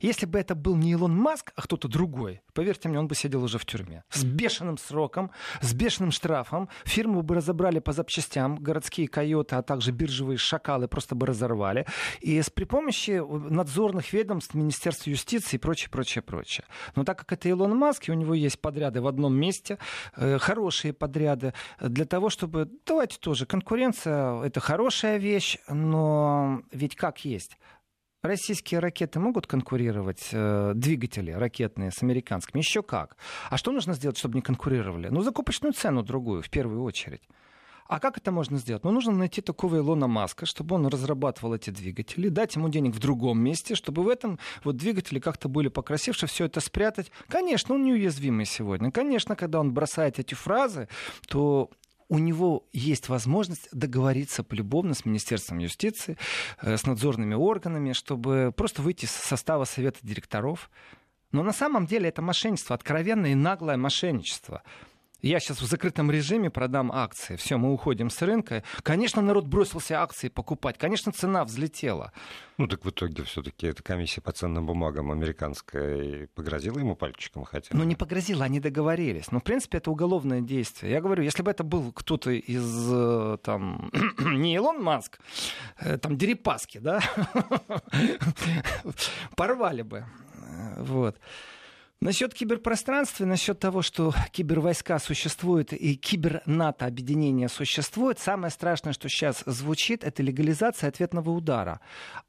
если 0.00 0.26
бы 0.26 0.38
это 0.38 0.54
был 0.54 0.76
не 0.76 0.92
Илон 0.92 1.14
Маск, 1.14 1.52
а 1.56 1.62
кто-то 1.62 1.86
другой, 1.86 2.40
поверьте 2.54 2.88
мне, 2.88 2.98
он 2.98 3.06
бы 3.06 3.14
сидел 3.14 3.44
уже 3.44 3.58
в 3.58 3.66
тюрьме. 3.66 4.02
С 4.10 4.24
бешеным 4.24 4.78
сроком, 4.78 5.30
с 5.60 5.74
бешеным 5.74 6.10
штрафом. 6.10 6.68
Фирму 6.84 7.22
бы 7.22 7.34
разобрали 7.34 7.80
по 7.80 7.92
запчастям, 7.92 8.56
городские 8.56 9.08
койоты, 9.08 9.56
а 9.56 9.62
также 9.62 9.92
биржевые 9.92 10.38
шакалы 10.38 10.88
просто 10.88 11.14
бы 11.14 11.26
разорвали. 11.26 11.86
И 12.20 12.40
с 12.40 12.48
при 12.50 12.64
помощи 12.64 13.22
надзорных 13.50 14.12
ведомств, 14.12 14.54
Министерства 14.54 15.10
юстиции 15.10 15.56
и 15.56 15.58
прочее, 15.58 15.90
прочее, 15.90 16.22
прочее. 16.22 16.64
Но 16.96 17.04
так 17.04 17.18
как 17.18 17.32
это 17.32 17.48
Илон 17.48 17.76
Маск, 17.76 18.08
и 18.08 18.12
у 18.12 18.14
него 18.14 18.34
есть 18.34 18.60
подряды 18.60 19.02
в 19.02 19.06
одном 19.06 19.34
месте, 19.34 19.78
э, 20.16 20.38
хорошие 20.38 20.92
подряды, 20.92 21.52
для 21.80 22.06
того, 22.06 22.30
чтобы... 22.30 22.70
Давайте 22.86 23.18
тоже, 23.18 23.44
конкуренция— 23.44 24.42
это 24.44 24.60
хорошая 24.60 25.18
вещь, 25.18 25.58
но 25.68 26.62
ведь 26.72 26.96
как 26.96 27.24
есть? 27.24 27.58
Российские 28.22 28.80
ракеты 28.80 29.20
могут 29.20 29.46
конкурировать, 29.46 30.28
э, 30.32 30.72
двигатели 30.74 31.30
ракетные 31.30 31.90
с 31.90 32.02
американскими? 32.02 32.60
Еще 32.60 32.82
как. 32.82 33.16
А 33.48 33.56
что 33.56 33.72
нужно 33.72 33.94
сделать, 33.94 34.18
чтобы 34.18 34.36
не 34.36 34.42
конкурировали? 34.42 35.08
Ну, 35.08 35.22
закупочную 35.22 35.72
цену 35.72 36.02
другую, 36.02 36.42
в 36.42 36.50
первую 36.50 36.82
очередь. 36.82 37.22
А 37.90 37.98
как 37.98 38.18
это 38.18 38.30
можно 38.30 38.56
сделать? 38.58 38.84
Ну, 38.84 38.92
нужно 38.92 39.10
найти 39.10 39.40
такого 39.40 39.78
Илона 39.78 40.06
Маска, 40.06 40.46
чтобы 40.46 40.76
он 40.76 40.86
разрабатывал 40.86 41.54
эти 41.54 41.70
двигатели, 41.70 42.28
дать 42.28 42.54
ему 42.54 42.68
денег 42.68 42.94
в 42.94 43.00
другом 43.00 43.42
месте, 43.42 43.74
чтобы 43.74 44.04
в 44.04 44.08
этом 44.08 44.38
вот 44.62 44.76
двигатели 44.76 45.18
как-то 45.18 45.48
были 45.48 45.66
покрасивше, 45.66 46.28
все 46.28 46.44
это 46.44 46.60
спрятать. 46.60 47.10
Конечно, 47.26 47.74
он 47.74 47.82
неуязвимый 47.82 48.46
сегодня. 48.46 48.92
Конечно, 48.92 49.34
когда 49.34 49.58
он 49.58 49.72
бросает 49.74 50.20
эти 50.20 50.34
фразы, 50.34 50.88
то 51.26 51.68
у 52.10 52.18
него 52.18 52.66
есть 52.72 53.08
возможность 53.08 53.68
договориться 53.72 54.42
полюбовно 54.42 54.94
с 54.94 55.04
Министерством 55.04 55.58
юстиции, 55.58 56.18
э, 56.60 56.76
с 56.76 56.84
надзорными 56.84 57.34
органами, 57.34 57.92
чтобы 57.92 58.52
просто 58.54 58.82
выйти 58.82 59.04
из 59.04 59.12
состава 59.12 59.64
совета 59.64 60.00
директоров. 60.02 60.70
Но 61.30 61.44
на 61.44 61.52
самом 61.52 61.86
деле 61.86 62.08
это 62.08 62.20
мошенничество, 62.20 62.74
откровенное 62.74 63.30
и 63.30 63.36
наглое 63.36 63.76
мошенничество 63.76 64.64
я 65.22 65.40
сейчас 65.40 65.60
в 65.60 65.66
закрытом 65.66 66.10
режиме 66.10 66.50
продам 66.50 66.90
акции, 66.92 67.36
все, 67.36 67.56
мы 67.56 67.72
уходим 67.72 68.10
с 68.10 68.20
рынка. 68.22 68.62
Конечно, 68.82 69.22
народ 69.22 69.46
бросился 69.46 70.02
акции 70.02 70.28
покупать, 70.28 70.78
конечно, 70.78 71.12
цена 71.12 71.44
взлетела. 71.44 72.12
Ну 72.58 72.66
так 72.66 72.84
в 72.84 72.90
итоге 72.90 73.22
все-таки 73.24 73.66
эта 73.66 73.82
комиссия 73.82 74.20
по 74.20 74.32
ценным 74.32 74.66
бумагам 74.66 75.10
американская 75.10 76.28
погрозила 76.34 76.78
ему 76.78 76.94
пальчиком 76.94 77.44
хотя 77.44 77.72
бы. 77.72 77.78
Ну 77.78 77.84
не 77.84 77.96
погрозила, 77.96 78.44
они 78.44 78.60
договорились. 78.60 79.32
Но 79.32 79.40
в 79.40 79.42
принципе 79.42 79.78
это 79.78 79.90
уголовное 79.90 80.42
действие. 80.42 80.92
Я 80.92 81.00
говорю, 81.00 81.22
если 81.22 81.42
бы 81.42 81.50
это 81.50 81.64
был 81.64 81.90
кто-то 81.92 82.30
из 82.30 82.88
э, 82.92 83.38
там 83.42 83.90
не 84.18 84.54
Илон 84.56 84.82
Маск, 84.82 85.20
э, 85.78 85.96
там 85.96 86.18
Дерипаски, 86.18 86.78
да, 86.78 87.00
порвали 89.36 89.80
бы. 89.80 90.04
Э, 90.34 90.82
вот. 90.82 91.16
Насчет 92.02 92.32
киберпространства, 92.32 93.26
насчет 93.26 93.58
того, 93.58 93.82
что 93.82 94.14
кибервойска 94.32 94.98
существуют 94.98 95.74
и 95.74 95.96
кибернато 95.96 96.86
объединение 96.86 97.46
существует, 97.50 98.18
самое 98.18 98.50
страшное, 98.50 98.94
что 98.94 99.10
сейчас 99.10 99.42
звучит, 99.44 100.02
это 100.02 100.22
легализация 100.22 100.88
ответного 100.88 101.28
удара. 101.28 101.80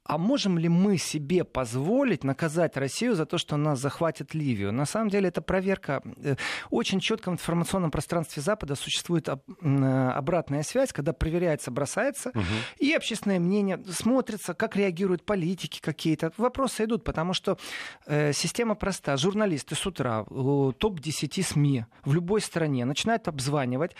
А 0.04 0.18
можем 0.18 0.58
ли 0.58 0.68
мы 0.68 0.98
себе 0.98 1.44
позволить 1.44 2.22
наказать 2.22 2.76
Россию 2.76 3.14
за 3.14 3.24
то, 3.24 3.38
что 3.38 3.56
нас 3.56 3.78
захватит 3.78 4.34
Ливию? 4.34 4.74
На 4.74 4.84
самом 4.84 5.08
деле 5.08 5.28
это 5.28 5.40
проверка. 5.40 6.02
Э, 6.22 6.36
очень 6.68 7.00
четко 7.00 7.30
в 7.30 7.32
информационном 7.32 7.90
пространстве 7.90 8.42
Запада 8.42 8.74
существует 8.74 9.26
э, 9.28 10.10
обратная 10.14 10.64
связь, 10.64 10.92
когда 10.92 11.14
проверяется, 11.14 11.70
бросается, 11.70 12.28
угу. 12.34 12.44
и 12.78 12.92
общественное 12.92 13.40
мнение 13.40 13.82
смотрится, 13.88 14.52
как 14.52 14.76
реагируют 14.76 15.24
политики 15.24 15.80
какие-то. 15.80 16.30
Вопросы 16.36 16.84
идут, 16.84 17.04
потому 17.04 17.32
что 17.32 17.56
э, 18.04 18.34
система 18.34 18.74
проста. 18.74 19.16
Журналист 19.16 19.61
журналисты 19.62 19.74
с 19.74 19.86
утра 19.86 20.24
топ-10 20.24 21.42
СМИ 21.42 21.84
в 22.04 22.14
любой 22.14 22.40
стране 22.40 22.84
начинают 22.84 23.28
обзванивать, 23.28 23.92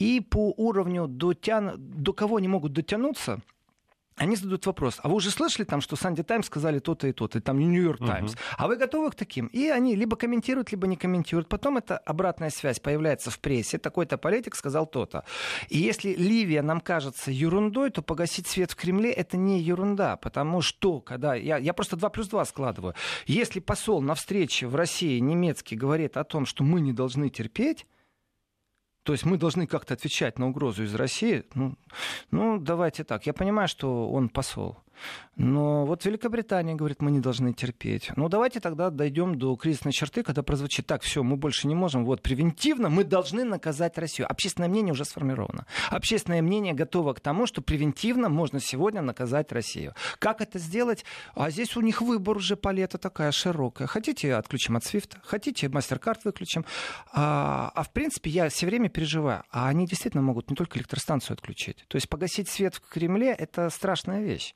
и 0.00 0.20
по 0.20 0.52
уровню 0.56 1.06
дотян... 1.06 1.74
до 1.76 2.12
кого 2.12 2.36
они 2.36 2.48
могут 2.48 2.72
дотянуться, 2.72 3.40
они 4.16 4.36
задают 4.36 4.66
вопрос, 4.66 5.00
а 5.02 5.08
вы 5.08 5.16
уже 5.16 5.30
слышали 5.30 5.64
там, 5.64 5.80
что 5.80 5.96
Санди 5.96 6.22
Таймс 6.22 6.46
сказали 6.46 6.78
то-то 6.78 7.06
и 7.08 7.12
то-то, 7.12 7.38
и 7.38 7.40
там 7.40 7.58
Нью-Йорк 7.58 7.98
Таймс, 8.06 8.32
uh-huh. 8.32 8.54
а 8.58 8.68
вы 8.68 8.76
готовы 8.76 9.10
к 9.10 9.14
таким? 9.14 9.46
И 9.46 9.68
они 9.68 9.96
либо 9.96 10.16
комментируют, 10.16 10.70
либо 10.70 10.86
не 10.86 10.96
комментируют. 10.96 11.48
Потом 11.48 11.78
эта 11.78 11.96
обратная 11.98 12.50
связь 12.50 12.78
появляется 12.78 13.30
в 13.30 13.38
прессе, 13.38 13.78
такой-то 13.78 14.18
политик 14.18 14.54
сказал 14.54 14.86
то-то. 14.86 15.24
И 15.68 15.78
если 15.78 16.14
Ливия 16.14 16.62
нам 16.62 16.80
кажется 16.80 17.30
ерундой, 17.30 17.90
то 17.90 18.02
погасить 18.02 18.46
свет 18.46 18.72
в 18.72 18.76
Кремле 18.76 19.10
это 19.10 19.36
не 19.36 19.60
ерунда, 19.60 20.16
потому 20.16 20.60
что, 20.60 21.00
когда, 21.00 21.34
я, 21.34 21.56
я 21.56 21.72
просто 21.72 21.96
2 21.96 22.08
плюс 22.10 22.28
2 22.28 22.44
складываю, 22.44 22.94
если 23.26 23.60
посол 23.60 24.02
на 24.02 24.14
встрече 24.14 24.66
в 24.66 24.76
России 24.76 25.18
немецкий 25.18 25.76
говорит 25.76 26.16
о 26.16 26.24
том, 26.24 26.46
что 26.46 26.64
мы 26.64 26.80
не 26.80 26.92
должны 26.92 27.30
терпеть, 27.30 27.86
то 29.02 29.12
есть 29.12 29.24
мы 29.24 29.36
должны 29.36 29.66
как-то 29.66 29.94
отвечать 29.94 30.38
на 30.38 30.46
угрозу 30.48 30.84
из 30.84 30.94
России. 30.94 31.44
Ну, 31.54 31.74
ну, 32.30 32.58
давайте 32.58 33.04
так. 33.04 33.26
Я 33.26 33.32
понимаю, 33.32 33.68
что 33.68 34.10
он 34.10 34.28
посол. 34.28 34.78
Но 35.36 35.86
вот 35.86 36.04
Великобритания 36.04 36.74
говорит, 36.74 37.00
мы 37.00 37.10
не 37.10 37.20
должны 37.20 37.54
терпеть. 37.54 38.10
Ну, 38.16 38.28
давайте 38.28 38.60
тогда 38.60 38.90
дойдем 38.90 39.38
до 39.38 39.56
кризисной 39.56 39.92
черты, 39.92 40.22
когда 40.22 40.42
прозвучит 40.42 40.86
так, 40.86 41.02
все, 41.02 41.22
мы 41.22 41.36
больше 41.36 41.66
не 41.66 41.74
можем. 41.74 42.04
Вот 42.04 42.20
превентивно 42.20 42.90
мы 42.90 43.02
должны 43.04 43.44
наказать 43.44 43.96
Россию. 43.96 44.30
Общественное 44.30 44.68
мнение 44.68 44.92
уже 44.92 45.06
сформировано. 45.06 45.66
Общественное 45.90 46.42
мнение 46.42 46.74
готово 46.74 47.14
к 47.14 47.20
тому, 47.20 47.46
что 47.46 47.62
превентивно 47.62 48.28
можно 48.28 48.60
сегодня 48.60 49.00
наказать 49.00 49.52
Россию. 49.52 49.94
Как 50.18 50.42
это 50.42 50.58
сделать? 50.58 51.04
А 51.34 51.50
здесь 51.50 51.76
у 51.76 51.80
них 51.80 52.02
выбор 52.02 52.36
уже 52.36 52.56
палета 52.56 52.98
такая 52.98 53.32
широкая. 53.32 53.88
Хотите, 53.88 54.34
отключим 54.34 54.76
от 54.76 54.84
Свифта, 54.84 55.18
хотите, 55.24 55.68
MasterCard 55.68 56.20
выключим. 56.24 56.66
А, 57.12 57.72
а 57.74 57.82
в 57.84 57.90
принципе, 57.90 58.28
я 58.28 58.50
все 58.50 58.66
время 58.66 58.90
переживаю. 58.90 59.44
А 59.50 59.68
они 59.68 59.86
действительно 59.86 60.22
могут 60.22 60.50
не 60.50 60.56
только 60.56 60.78
электростанцию 60.78 61.34
отключить. 61.34 61.86
То 61.88 61.96
есть 61.96 62.08
погасить 62.08 62.50
свет 62.50 62.74
в 62.74 62.80
Кремле— 62.80 63.30
это 63.38 63.70
страшная 63.70 64.20
вещь 64.20 64.52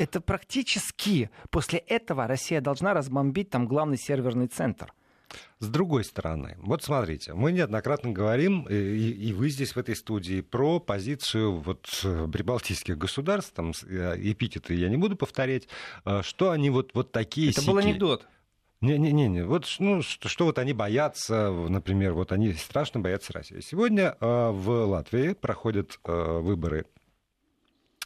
это 0.00 0.22
практически 0.22 1.30
после 1.50 1.78
этого 1.80 2.26
Россия 2.26 2.62
должна 2.62 2.94
разбомбить 2.94 3.50
там 3.50 3.66
главный 3.66 3.98
серверный 3.98 4.46
центр. 4.46 4.94
С 5.60 5.68
другой 5.68 6.04
стороны, 6.04 6.56
вот 6.58 6.82
смотрите, 6.82 7.34
мы 7.34 7.52
неоднократно 7.52 8.10
говорим, 8.10 8.66
и, 8.68 8.74
и 8.74 9.32
вы 9.32 9.50
здесь 9.50 9.76
в 9.76 9.78
этой 9.78 9.94
студии, 9.94 10.40
про 10.40 10.80
позицию 10.80 11.60
вот 11.60 11.86
прибалтийских 12.32 12.98
государств, 12.98 13.52
там 13.52 13.72
э, 13.86 14.16
эпитеты 14.18 14.74
я 14.74 14.88
не 14.88 14.96
буду 14.96 15.14
повторять, 15.16 15.68
э, 16.04 16.22
что 16.22 16.50
они 16.50 16.70
вот, 16.70 16.92
вот 16.94 17.12
такие... 17.12 17.50
Это 17.50 17.60
сики. 17.60 17.70
был 17.70 17.78
анекдот. 17.78 18.26
Не-не-не, 18.80 19.44
вот 19.44 19.66
ну, 19.78 20.00
что, 20.00 20.28
что 20.28 20.46
вот 20.46 20.58
они 20.58 20.72
боятся, 20.72 21.50
например, 21.50 22.14
вот 22.14 22.32
они 22.32 22.54
страшно 22.54 22.98
боятся 22.98 23.34
России. 23.34 23.60
Сегодня 23.60 24.16
э, 24.18 24.50
в 24.50 24.86
Латвии 24.86 25.34
проходят 25.34 26.00
э, 26.04 26.38
выборы 26.40 26.86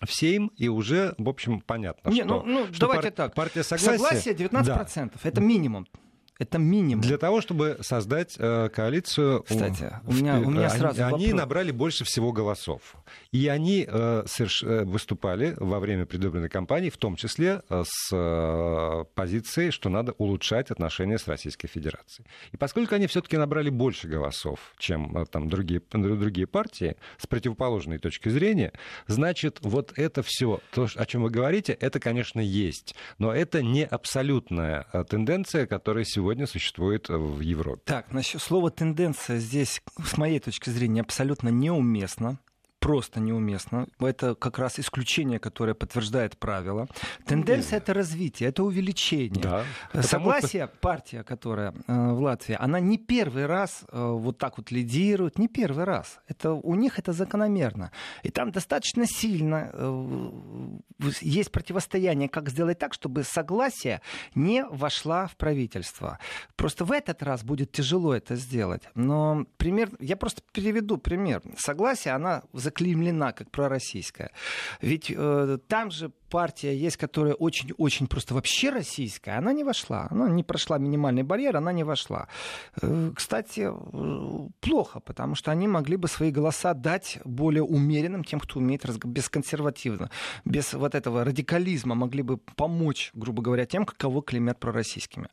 в 0.07 0.13
Сейм, 0.13 0.51
и 0.57 0.69
уже, 0.69 1.15
в 1.19 1.29
общем, 1.29 1.61
понятно, 1.61 2.11
Не, 2.11 2.23
что, 2.23 2.25
ну, 2.27 2.43
ну, 2.45 2.67
что 2.73 2.81
давайте 2.87 3.11
пар- 3.11 3.13
так. 3.29 3.35
партия 3.35 3.63
согласия... 3.63 3.99
Согласие 3.99 4.35
19%, 4.35 5.11
да. 5.15 5.21
это 5.23 5.41
минимум. 5.41 5.87
Это 6.41 6.59
минимум. 6.59 7.03
Для 7.03 7.17
того, 7.17 7.41
чтобы 7.41 7.79
создать 7.81 8.35
э, 8.39 8.69
коалицию... 8.69 9.45
Кстати, 9.45 9.93
у 10.05 10.13
меня, 10.13 10.41
у 10.41 10.51
меня 10.51 10.69
сразу 10.69 11.05
Они, 11.05 11.27
вопрос. 11.27 11.41
набрали 11.41 11.71
больше 11.71 12.05
всего 12.05 12.33
голосов. 12.33 12.97
И 13.31 13.47
они 13.47 13.87
э, 13.89 14.25
соверш... 14.27 14.65
Э, 14.65 14.85
выступали 14.85 15.55
во 15.59 15.79
время 15.79 16.07
предвыборной 16.07 16.49
кампании, 16.49 16.91
в 16.91 16.97
том 16.97 17.15
числе 17.15 17.63
э, 17.69 17.85
с 17.87 18.11
э, 18.13 19.05
позицией, 19.15 19.71
что 19.71 19.89
надо 19.89 20.13
улучшать 20.19 20.73
отношения 20.73 21.19
с 21.19 21.29
Российской 21.29 21.69
Федерацией. 21.69 22.27
И 22.51 22.57
поскольку 22.57 22.97
они 22.97 23.07
все-таки 23.07 23.37
набрали 23.37 23.71
больше 23.71 24.09
голосов, 24.09 24.59
чем 24.77 25.17
э, 25.17 25.27
там, 25.27 25.49
другие, 25.49 25.81
другие 25.93 26.49
партии, 26.49 26.97
с 27.17 27.29
противоположной 27.29 27.99
точки 27.99 28.29
зрения, 28.29 28.73
значит, 29.07 29.59
вот 29.61 29.93
это 29.95 30.25
все, 30.25 30.59
то, 30.73 30.89
о 30.97 31.07
чем 31.07 31.23
вы 31.23 31.31
говорите, 31.31 31.75
это, 31.75 32.01
конечно, 32.01 32.41
есть. 32.41 32.97
Но 33.19 33.33
это 33.33 33.63
не 33.63 33.85
абсолютная 33.85 34.87
э, 34.93 35.05
тенденция, 35.09 35.69
которая 35.69 36.05
сегодня 36.05 36.24
сегодня 36.25 36.47
существует 36.47 37.11
в 37.11 37.41
Европе. 37.41 37.83
Так, 37.85 38.11
насчет 38.11 38.41
слова 38.41 38.71
тенденция 38.71 39.39
здесь, 39.39 39.83
с 40.03 40.17
моей 40.17 40.41
точки 40.41 40.71
зрения, 40.71 41.03
абсолютно 41.03 41.51
неуместно 41.51 42.39
просто 42.85 43.19
неуместно. 43.19 43.87
Это 43.99 44.35
как 44.35 44.59
раз 44.59 44.79
исключение, 44.79 45.39
которое 45.39 45.73
подтверждает 45.73 46.37
правило. 46.37 46.87
Тенденция 47.25 47.79
это 47.79 47.95
развитие, 47.95 48.51
это 48.51 48.63
увеличение. 48.63 49.43
Да. 49.43 49.65
Согласие, 50.03 50.67
что... 50.67 50.77
партия, 50.81 51.23
которая 51.23 51.73
э, 51.73 52.13
в 52.13 52.21
Латвии, 52.21 52.57
она 52.61 52.81
не 52.81 52.99
первый 52.99 53.47
раз 53.47 53.85
э, 53.91 53.99
вот 53.99 54.37
так 54.37 54.59
вот 54.59 54.71
лидирует, 54.71 55.39
не 55.39 55.49
первый 55.49 55.85
раз. 55.85 56.21
Это, 56.29 56.53
у 56.53 56.75
них 56.75 56.99
это 56.99 57.13
закономерно. 57.13 57.91
И 58.23 58.31
там 58.31 58.51
достаточно 58.51 59.07
сильно 59.07 59.71
э, 59.73 60.69
есть 61.23 61.53
противостояние, 61.53 62.29
как 62.29 62.51
сделать 62.51 62.79
так, 62.79 62.93
чтобы 62.93 63.25
согласие 63.25 64.03
не 64.35 64.63
вошла 64.63 65.27
в 65.27 65.37
правительство. 65.37 66.19
Просто 66.55 66.85
в 66.85 66.93
этот 66.93 67.23
раз 67.23 67.45
будет 67.45 67.73
тяжело 67.73 68.15
это 68.15 68.37
сделать. 68.37 68.83
Но 68.95 69.47
пример, 69.57 69.89
я 70.01 70.17
просто 70.17 70.43
переведу 70.53 70.99
пример. 70.99 71.41
Согласие, 71.57 72.13
она 72.13 72.43
в 72.53 72.74
заклеймлена 72.75 73.33
как 73.33 73.51
пророссийская. 73.51 74.31
Ведь 74.81 75.13
э, 75.17 75.59
там 75.69 75.91
же 75.91 76.11
партия 76.31 76.77
есть, 76.77 76.97
которая 76.97 77.35
очень-очень 77.35 78.07
просто 78.07 78.35
вообще 78.35 78.71
российская, 78.71 79.39
она 79.39 79.53
не 79.53 79.65
вошла. 79.65 80.09
Она 80.11 80.29
не 80.29 80.43
прошла 80.43 80.79
минимальный 80.79 81.23
барьер, 81.23 81.57
она 81.57 81.73
не 81.73 81.85
вошла. 81.85 82.27
Э, 82.83 83.13
кстати, 83.15 83.69
э, 83.69 84.49
плохо, 84.61 85.01
потому 85.01 85.37
что 85.37 85.53
они 85.53 85.69
могли 85.69 85.97
бы 85.97 86.09
свои 86.09 86.33
голоса 86.33 86.75
дать 86.75 87.19
более 87.25 87.63
умеренным 87.63 88.25
тем, 88.25 88.41
кто 88.41 88.59
умеет 88.59 88.85
без 89.05 89.29
консервативно, 89.29 90.11
без 90.45 90.73
вот 90.75 90.95
этого 90.95 91.25
радикализма 91.25 91.95
могли 91.95 92.23
бы 92.23 92.39
помочь, 92.57 93.11
грубо 93.15 93.43
говоря, 93.43 93.67
тем, 93.67 93.87
кого 93.87 94.21
клеймят 94.21 94.59
пророссийскими. 94.59 95.29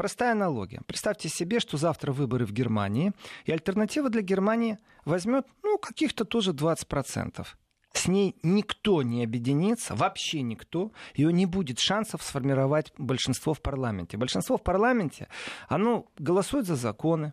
Простая 0.00 0.32
аналогия. 0.32 0.80
Представьте 0.86 1.28
себе, 1.28 1.60
что 1.60 1.76
завтра 1.76 2.12
выборы 2.12 2.46
в 2.46 2.52
Германии, 2.54 3.12
и 3.44 3.52
альтернатива 3.52 4.08
для 4.08 4.22
Германии 4.22 4.78
возьмет 5.04 5.46
ну, 5.62 5.76
каких-то 5.76 6.24
тоже 6.24 6.52
20%. 6.52 7.46
С 7.92 8.06
ней 8.06 8.36
никто 8.42 9.02
не 9.02 9.24
объединится, 9.24 9.94
вообще 9.94 10.42
никто, 10.42 10.92
ее 11.14 11.32
не 11.32 11.46
будет 11.46 11.80
шансов 11.80 12.22
сформировать 12.22 12.92
большинство 12.98 13.52
в 13.52 13.60
парламенте. 13.60 14.16
Большинство 14.16 14.56
в 14.56 14.62
парламенте, 14.62 15.28
оно 15.68 16.06
голосует 16.18 16.66
за 16.66 16.76
законы. 16.76 17.32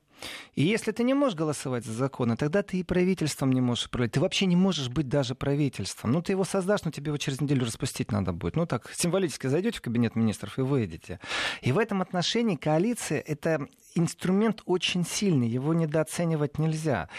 И 0.55 0.63
если 0.63 0.91
ты 0.91 1.03
не 1.03 1.13
можешь 1.13 1.37
голосовать 1.37 1.85
за 1.85 1.93
законы, 1.93 2.35
тогда 2.35 2.63
ты 2.63 2.79
и 2.79 2.83
правительством 2.83 3.51
не 3.51 3.61
можешь 3.61 3.85
управлять. 3.85 4.13
Ты 4.13 4.19
вообще 4.19 4.47
не 4.47 4.55
можешь 4.55 4.89
быть 4.89 5.07
даже 5.07 5.35
правительством. 5.35 6.11
Ну, 6.11 6.23
ты 6.23 6.31
его 6.31 6.43
создашь, 6.43 6.83
но 6.85 6.91
тебе 6.91 7.09
его 7.09 7.17
через 7.17 7.39
неделю 7.39 7.65
распустить 7.65 8.11
надо 8.11 8.33
будет. 8.33 8.55
Ну, 8.55 8.65
так, 8.65 8.91
символически 8.95 9.45
зайдете 9.45 9.77
в 9.77 9.81
кабинет 9.83 10.15
министров 10.15 10.57
и 10.57 10.61
выйдете. 10.61 11.19
И 11.61 11.71
в 11.71 11.77
этом 11.77 12.01
отношении 12.01 12.55
коалиция— 12.55 13.19
это 13.27 13.67
инструмент 13.93 14.63
очень 14.65 15.05
сильный, 15.05 15.47
его 15.47 15.75
недооценивать 15.75 16.57
нельзя. 16.57 17.09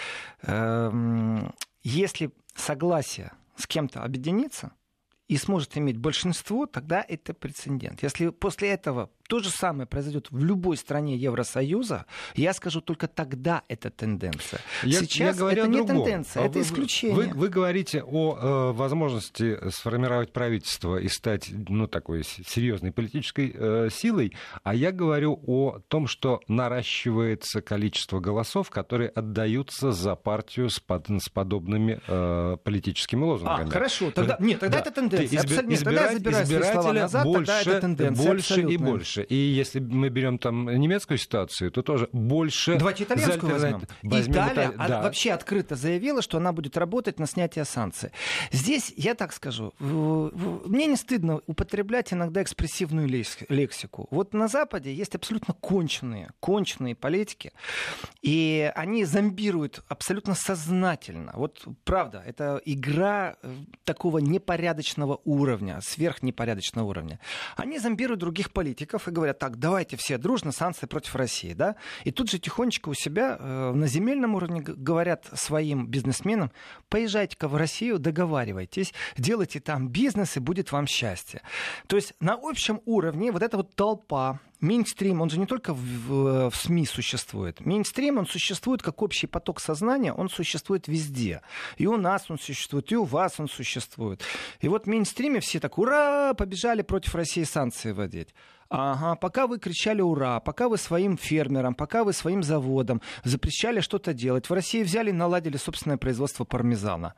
Если 1.90 2.30
согласие 2.54 3.32
с 3.56 3.66
кем-то 3.66 4.02
объединиться 4.02 4.72
и 5.26 5.38
сможет 5.38 5.78
иметь 5.78 5.96
большинство, 5.96 6.66
тогда 6.66 7.02
это 7.08 7.32
прецедент. 7.32 8.02
Если 8.02 8.28
после 8.28 8.68
этого 8.68 9.10
то 9.28 9.40
же 9.40 9.50
самое 9.50 9.86
произойдет 9.86 10.28
в 10.30 10.42
любой 10.42 10.76
стране 10.76 11.14
Евросоюза, 11.16 12.06
я 12.34 12.52
скажу 12.54 12.80
только 12.80 13.06
тогда 13.06 13.62
это 13.68 13.90
тенденция. 13.90 14.60
Я, 14.82 15.00
Сейчас 15.00 15.18
я 15.18 15.32
говорю 15.34 15.62
это 15.62 15.70
не 15.70 15.76
другом. 15.76 15.96
тенденция, 15.98 16.42
а 16.42 16.46
это 16.46 16.58
вы, 16.58 16.64
исключение. 16.64 17.14
Вы, 17.14 17.28
вы 17.34 17.48
говорите 17.48 18.02
о 18.02 18.36
э, 18.36 18.72
возможности 18.72 19.58
сформировать 19.70 20.32
правительство 20.32 20.96
и 20.96 21.08
стать 21.08 21.50
ну, 21.50 21.86
такой 21.86 22.24
серьезной 22.24 22.90
политической 22.90 23.54
э, 23.54 23.88
силой, 23.92 24.32
а 24.62 24.74
я 24.74 24.92
говорю 24.92 25.38
о 25.46 25.80
том, 25.88 26.06
что 26.06 26.40
наращивается 26.48 27.60
количество 27.60 28.20
голосов, 28.20 28.70
которые 28.70 29.10
отдаются 29.10 29.92
за 29.92 30.16
партию 30.16 30.70
с, 30.70 30.80
под, 30.80 31.06
с 31.08 31.28
подобными 31.28 32.00
э, 32.06 32.56
политическими 32.64 33.24
лозунгами. 33.24 33.68
А, 33.68 33.70
хорошо, 33.70 34.10
тогда, 34.10 34.38
нет, 34.40 34.60
тогда 34.60 34.78
да. 34.78 34.84
это 34.84 34.90
тенденция. 34.90 35.26
Избир, 35.26 35.40
абсолютно. 35.44 35.74
Избирать, 35.74 36.14
тогда 36.14 36.30
я 36.38 36.44
забираю 36.46 36.82
свои 36.82 36.98
назад, 37.00 37.24
больше, 37.24 37.46
тогда 37.46 37.60
это 37.60 37.80
тенденция. 37.82 38.26
Больше 38.26 38.52
абсолютно. 38.54 38.72
и 38.72 38.76
больше 38.78 39.17
больше. 39.18 39.34
И 39.34 39.34
если 39.34 39.80
мы 39.80 40.08
берем 40.08 40.38
там 40.38 40.68
немецкую 40.68 41.18
ситуацию, 41.18 41.70
то 41.70 41.82
тоже 41.82 42.08
больше... 42.12 42.76
Давайте 42.78 43.04
итальянскую 43.04 43.52
возьмем. 43.52 43.82
возьмем. 44.02 44.32
Италия 44.32 44.68
Италия, 44.68 44.88
да. 44.88 45.02
вообще 45.02 45.32
открыто 45.32 45.74
заявила, 45.76 46.22
что 46.22 46.38
она 46.38 46.52
будет 46.52 46.76
работать 46.76 47.18
на 47.18 47.26
снятие 47.26 47.64
санкций. 47.64 48.10
Здесь, 48.50 48.92
я 48.96 49.14
так 49.14 49.32
скажу, 49.32 49.74
мне 49.78 50.86
не 50.86 50.96
стыдно 50.96 51.40
употреблять 51.46 52.12
иногда 52.12 52.42
экспрессивную 52.42 53.08
лексику. 53.08 54.08
Вот 54.10 54.34
на 54.34 54.48
Западе 54.48 54.92
есть 54.92 55.14
абсолютно 55.14 55.54
конченые, 55.54 56.30
конченые 56.40 56.94
политики, 56.94 57.52
и 58.22 58.70
они 58.74 59.04
зомбируют 59.04 59.82
абсолютно 59.88 60.34
сознательно. 60.34 61.32
Вот 61.34 61.64
правда, 61.84 62.22
это 62.24 62.60
игра 62.64 63.36
э, 63.42 63.54
такого 63.84 64.18
непорядочного 64.18 65.20
уровня, 65.24 65.80
сверхнепорядочного 65.82 66.86
уровня. 66.86 67.18
Они 67.56 67.78
зомбируют 67.78 68.20
других 68.20 68.52
политиков 68.52 69.07
и 69.08 69.12
говорят, 69.12 69.38
так, 69.38 69.58
давайте 69.58 69.96
все 69.96 70.18
дружно 70.18 70.52
санкции 70.52 70.86
против 70.86 71.14
России, 71.14 71.52
да? 71.52 71.76
И 72.04 72.10
тут 72.10 72.30
же 72.30 72.38
тихонечко 72.38 72.88
у 72.88 72.94
себя 72.94 73.36
э, 73.38 73.72
на 73.72 73.86
земельном 73.86 74.34
уровне 74.34 74.60
говорят 74.60 75.26
своим 75.34 75.86
бизнесменам, 75.86 76.52
поезжайте-ка 76.88 77.48
в 77.48 77.56
Россию, 77.56 77.98
договаривайтесь, 77.98 78.92
делайте 79.16 79.60
там 79.60 79.88
бизнес, 79.88 80.36
и 80.36 80.40
будет 80.40 80.72
вам 80.72 80.86
счастье. 80.86 81.42
То 81.86 81.96
есть 81.96 82.14
на 82.20 82.38
общем 82.40 82.80
уровне 82.84 83.32
вот 83.32 83.42
эта 83.42 83.56
вот 83.56 83.74
толпа, 83.74 84.40
Мейнстрим, 84.60 85.20
он 85.20 85.30
же 85.30 85.38
не 85.38 85.46
только 85.46 85.72
в, 85.72 85.78
в, 85.78 86.50
в 86.50 86.56
СМИ 86.56 86.84
существует. 86.86 87.60
Мейнстрим, 87.60 88.18
он 88.18 88.26
существует 88.26 88.82
как 88.82 89.02
общий 89.02 89.28
поток 89.28 89.60
сознания, 89.60 90.12
он 90.12 90.28
существует 90.28 90.88
везде. 90.88 91.42
И 91.76 91.86
у 91.86 91.96
нас 91.96 92.28
он 92.28 92.40
существует, 92.40 92.90
и 92.90 92.96
у 92.96 93.04
вас 93.04 93.38
он 93.38 93.48
существует. 93.48 94.20
И 94.60 94.66
вот 94.66 94.84
в 94.84 94.86
мейнстриме 94.88 95.38
все 95.38 95.60
так, 95.60 95.78
ура, 95.78 96.34
побежали 96.34 96.82
против 96.82 97.14
России 97.14 97.44
санкции 97.44 97.92
вводить. 97.92 98.34
Ага, 98.70 99.16
пока 99.16 99.46
вы 99.46 99.58
кричали 99.58 100.02
«Ура!», 100.02 100.40
пока 100.40 100.68
вы 100.68 100.76
своим 100.76 101.16
фермерам, 101.16 101.74
пока 101.74 102.04
вы 102.04 102.12
своим 102.12 102.42
заводам 102.42 103.00
запрещали 103.24 103.80
что-то 103.80 104.12
делать, 104.12 104.50
в 104.50 104.52
России 104.52 104.82
взяли 104.82 105.08
и 105.08 105.12
наладили 105.12 105.56
собственное 105.56 105.96
производство 105.96 106.44
пармезана. 106.44 107.14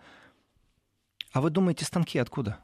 А 1.32 1.40
вы 1.40 1.50
думаете, 1.50 1.84
станки 1.84 2.18
откуда? 2.18 2.60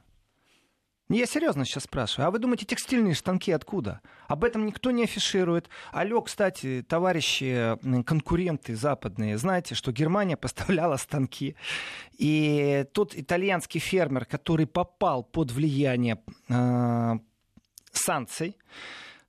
Я 1.08 1.26
серьезно 1.26 1.64
сейчас 1.64 1.84
спрашиваю. 1.84 2.26
А 2.26 2.30
вы 2.32 2.40
думаете, 2.40 2.66
текстильные 2.66 3.14
станки 3.14 3.52
откуда? 3.52 4.00
Об 4.26 4.42
этом 4.42 4.66
никто 4.66 4.90
не 4.90 5.04
афиширует. 5.04 5.68
Алло, 5.92 6.20
кстати, 6.20 6.84
товарищи 6.88 7.76
конкуренты 8.04 8.74
западные, 8.74 9.38
знаете, 9.38 9.76
что 9.76 9.92
Германия 9.92 10.36
поставляла 10.36 10.96
станки. 10.96 11.54
И 12.18 12.84
тот 12.92 13.16
итальянский 13.16 13.78
фермер, 13.78 14.24
который 14.24 14.66
попал 14.66 15.22
под 15.22 15.52
влияние 15.52 16.20
э, 16.48 17.18
санкций. 17.96 18.56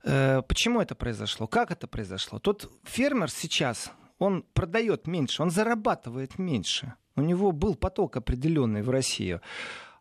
Э, 0.04 0.42
почему 0.48 0.82
это 0.82 0.96
произошло? 0.96 1.48
Как 1.48 1.72
это 1.72 1.88
произошло? 1.88 2.40
Тот 2.40 2.72
фермер 2.84 3.30
сейчас, 3.30 3.92
он 4.20 4.44
продает 4.54 5.08
меньше, 5.08 5.44
он 5.44 5.52
зарабатывает 5.52 6.40
меньше. 6.40 6.94
У 7.16 7.22
него 7.22 7.52
был 7.52 7.76
поток 7.76 8.18
определенный 8.18 8.84
в 8.84 8.90
Россию. 8.90 9.42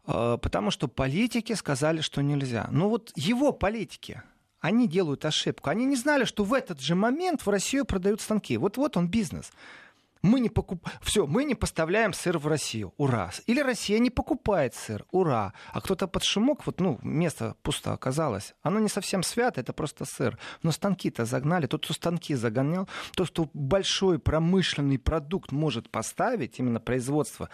Э, 0.07 0.39
потому 0.41 0.71
что 0.71 0.89
политики 0.89 1.55
сказали, 1.55 2.01
что 2.01 2.23
нельзя. 2.23 2.69
Но 2.71 2.89
вот 2.89 3.13
его 3.17 3.53
политики, 3.53 4.23
они 4.61 4.89
делают 4.89 5.25
ошибку. 5.25 5.71
Они 5.71 5.85
не 5.85 5.97
знали, 5.97 6.25
что 6.25 6.45
в 6.45 6.53
этот 6.53 6.81
же 6.81 6.95
момент 6.95 7.45
в 7.45 7.51
Россию 7.51 7.85
продают 7.85 8.21
станки. 8.21 8.57
Вот-вот 8.57 8.97
он 8.97 9.09
бизнес 9.09 9.53
мы 10.23 10.41
не 10.41 10.49
покуп... 10.49 10.87
все, 11.01 11.27
мы 11.27 11.45
не 11.45 11.55
поставляем 11.55 12.13
сыр 12.13 12.39
в 12.39 12.47
Россию, 12.47 12.93
ура. 12.97 13.31
Или 13.47 13.61
Россия 13.61 13.99
не 13.99 14.11
покупает 14.11 14.75
сыр, 14.75 15.05
ура. 15.11 15.53
А 15.73 15.81
кто-то 15.81 16.07
под 16.09 16.25
шумок, 16.25 16.67
вот, 16.67 16.81
ну, 16.81 16.99
место 17.03 17.57
пусто 17.63 17.93
оказалось. 17.93 18.55
Оно 18.63 18.81
не 18.81 18.89
совсем 18.89 19.23
свято, 19.23 19.61
это 19.61 19.73
просто 19.73 20.05
сыр. 20.05 20.39
Но 20.63 20.73
станки-то 20.73 21.25
загнали. 21.25 21.67
Тот, 21.67 21.85
кто 21.85 21.95
станки 21.95 22.35
загонял, 22.35 22.89
тот, 23.15 23.31
кто 23.31 23.51
большой 23.53 24.19
промышленный 24.19 24.99
продукт 24.99 25.53
может 25.53 25.91
поставить, 25.91 26.59
именно 26.59 26.81
производство, 26.81 27.49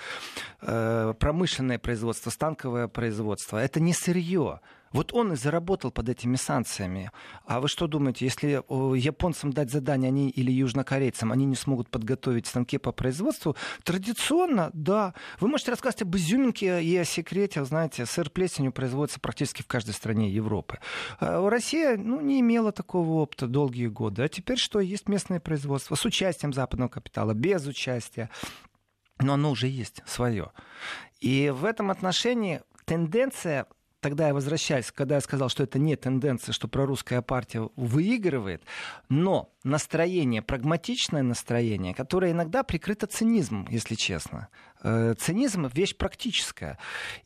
э, 0.61 1.15
промышленное 1.19 1.79
производство, 1.79 2.31
станковое 2.31 2.89
производство, 2.89 3.59
это 3.59 3.81
не 3.81 3.93
сырье. 3.93 4.61
Вот 4.93 5.13
он 5.13 5.33
и 5.33 5.37
заработал 5.37 5.91
под 5.91 6.09
этими 6.09 6.37
санкциями. 6.37 7.11
А 7.47 7.61
вы 7.61 7.69
что 7.69 7.87
думаете, 7.87 8.25
если 8.25 8.63
японцам 8.97 9.53
дать 9.53 9.71
задание 9.71 10.09
они, 10.09 10.31
или 10.31 10.51
южнокорейцам, 10.51 11.33
они 11.33 11.47
не 11.47 11.57
смогут 11.57 11.89
подготовить 11.89 12.47
станки 12.47 12.79
по 12.79 12.93
производству? 12.93 13.57
Традиционно, 13.85 14.71
да. 14.73 15.15
Вы 15.41 15.49
можете 15.49 15.73
рассказать 15.73 16.03
об 16.03 16.15
изюминке 16.17 16.83
и 16.83 16.97
о 16.97 17.05
секрете. 17.05 17.65
Знаете, 17.65 18.07
сыр 18.07 18.31
плесенью 18.31 18.73
производится 18.73 19.21
практически 19.21 19.63
в 19.63 19.67
каждой 19.67 19.95
стране 19.95 20.31
Европы. 20.31 20.79
А 21.19 21.49
Россия 21.49 21.97
ну, 21.97 22.21
не 22.21 22.41
имела 22.41 22.73
такого 22.73 23.23
опыта 23.23 23.47
долгие 23.47 23.87
годы. 23.87 24.23
А 24.23 24.29
теперь 24.29 24.59
что? 24.59 24.81
Есть 24.81 25.09
местное 25.09 25.41
производство 25.41 25.95
с 25.95 26.05
участием 26.05 26.53
западного 26.53 26.89
капитала, 26.89 27.35
без 27.35 27.67
участия. 27.67 28.31
Но 29.21 29.35
оно 29.35 29.51
уже 29.51 29.69
есть 29.69 30.03
свое. 30.07 30.51
И 31.21 31.51
в 31.51 31.65
этом 31.65 31.91
отношении 31.91 32.61
тенденция 32.85 33.67
тогда 34.03 34.27
я 34.27 34.35
возвращаюсь, 34.35 34.91
когда 34.93 35.15
я 35.15 35.21
сказал, 35.21 35.49
что 35.49 35.63
это 35.63 35.79
не 35.79 35.97
тенденция, 35.97 36.53
что 36.53 36.69
прорусская 36.69 37.23
партия 37.23 37.71
выигрывает, 37.77 38.63
но 39.09 39.51
настроение, 39.65 40.43
прагматичное 40.43 41.23
настроение, 41.23 41.95
которое 41.95 42.33
иногда 42.33 42.65
прикрыто 42.65 43.07
цинизмом, 43.07 43.67
если 43.71 43.95
честно. 43.95 44.49
Э, 44.83 45.15
цинизм— 45.17 45.67
вещь 45.75 45.97
практическая. 45.97 46.79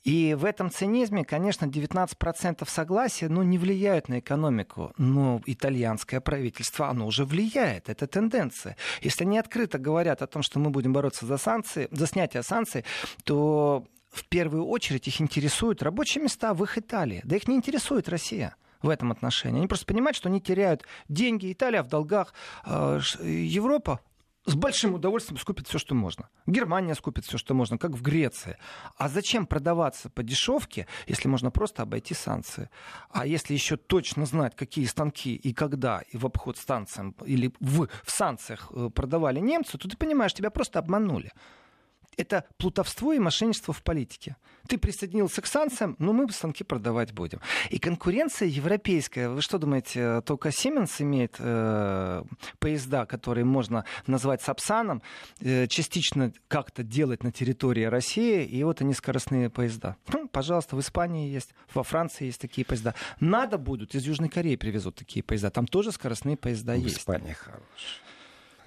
И 0.04 0.34
в 0.34 0.44
этом 0.44 0.70
цинизме, 0.70 1.24
конечно, 1.24 1.64
19% 1.64 2.68
согласия 2.68 3.28
ну, 3.28 3.42
не 3.42 3.56
влияют 3.56 4.10
на 4.10 4.18
экономику. 4.18 4.92
Но 4.98 5.40
итальянское 5.46 6.20
правительство, 6.20 6.88
оно 6.88 7.06
уже 7.06 7.24
влияет. 7.24 7.88
Это 7.88 8.06
тенденция. 8.06 8.76
Если 9.00 9.24
они 9.24 9.38
открыто 9.38 9.78
говорят 9.78 10.20
о 10.20 10.26
том, 10.26 10.42
что 10.42 10.58
мы 10.58 10.68
будем 10.68 10.92
бороться 10.92 11.24
за 11.24 11.38
санкции, 11.38 11.88
за 11.90 12.06
снятие 12.06 12.42
санкций, 12.42 12.84
то 13.24 13.86
в 14.16 14.24
первую 14.28 14.66
очередь 14.66 15.06
их 15.08 15.20
интересуют 15.20 15.82
рабочие 15.82 16.22
места 16.22 16.54
в 16.54 16.62
их 16.62 16.78
Италии. 16.78 17.20
Да 17.24 17.36
их 17.36 17.46
не 17.48 17.56
интересует 17.56 18.08
Россия 18.08 18.56
в 18.82 18.88
этом 18.88 19.12
отношении. 19.12 19.58
Они 19.58 19.66
просто 19.66 19.86
понимают, 19.86 20.16
что 20.16 20.28
они 20.28 20.40
теряют 20.40 20.84
деньги, 21.08 21.52
Италия 21.52 21.82
в 21.82 21.88
долгах, 21.88 22.32
э, 22.64 23.00
Европа 23.22 24.00
с 24.46 24.54
большим 24.54 24.94
удовольствием 24.94 25.38
скупит 25.38 25.66
все, 25.66 25.78
что 25.78 25.94
можно. 25.94 26.28
Германия 26.46 26.94
скупит 26.94 27.24
все, 27.24 27.36
что 27.36 27.52
можно, 27.52 27.78
как 27.78 27.90
в 27.90 28.00
Греции. 28.00 28.58
А 28.96 29.08
зачем 29.08 29.44
продаваться 29.44 30.08
по 30.08 30.22
дешевке, 30.22 30.86
если 31.08 31.28
можно 31.28 31.50
просто 31.50 31.82
обойти 31.82 32.14
санкции? 32.14 32.70
А 33.10 33.26
если 33.26 33.54
еще 33.54 33.76
точно 33.76 34.24
знать, 34.24 34.54
какие 34.54 34.84
станки 34.84 35.34
и 35.34 35.52
когда 35.52 36.00
и 36.12 36.16
в 36.16 36.24
обход 36.24 36.58
станциям 36.58 37.14
или 37.24 37.52
в, 37.58 37.88
в 38.04 38.10
санкциях 38.10 38.70
э, 38.70 38.88
продавали 38.94 39.40
немцы, 39.40 39.78
то 39.78 39.88
ты 39.88 39.96
понимаешь, 39.96 40.32
тебя 40.32 40.50
просто 40.50 40.78
обманули. 40.78 41.32
Это 42.16 42.44
плутовство 42.56 43.12
и 43.12 43.18
мошенничество 43.18 43.74
в 43.74 43.82
политике. 43.82 44.36
Ты 44.68 44.78
присоединился 44.78 45.42
к 45.42 45.46
санкциям, 45.46 45.96
но 45.98 46.12
мы 46.12 46.30
станки 46.32 46.64
продавать 46.64 47.12
будем. 47.12 47.40
И 47.70 47.78
конкуренция 47.78 48.48
европейская. 48.48 49.28
Вы 49.28 49.42
что 49.42 49.58
думаете, 49.58 50.22
только 50.22 50.48
Siemens 50.48 51.00
имеет 51.00 51.36
э, 51.38 52.22
поезда, 52.58 53.06
которые 53.06 53.44
можно 53.44 53.84
назвать 54.06 54.42
Сапсаном, 54.42 55.02
э, 55.40 55.66
частично 55.66 56.32
как-то 56.48 56.82
делать 56.82 57.22
на 57.22 57.32
территории 57.32 57.84
России, 57.84 58.44
и 58.44 58.64
вот 58.64 58.80
они 58.80 58.94
скоростные 58.94 59.50
поезда. 59.50 59.96
Хм, 60.08 60.28
пожалуйста, 60.28 60.74
в 60.74 60.80
Испании 60.80 61.28
есть, 61.28 61.54
во 61.74 61.82
Франции 61.82 62.26
есть 62.26 62.40
такие 62.40 62.64
поезда. 62.64 62.94
Надо 63.20 63.58
будут, 63.58 63.94
из 63.94 64.04
Южной 64.04 64.30
Кореи 64.30 64.56
привезут 64.56 64.96
такие 64.96 65.22
поезда. 65.22 65.50
Там 65.50 65.66
тоже 65.66 65.92
скоростные 65.92 66.36
поезда 66.36 66.72
в 66.72 66.78
есть. 66.78 66.96
В 66.96 67.00
Испании 67.00 67.34
хорошие. 67.34 68.15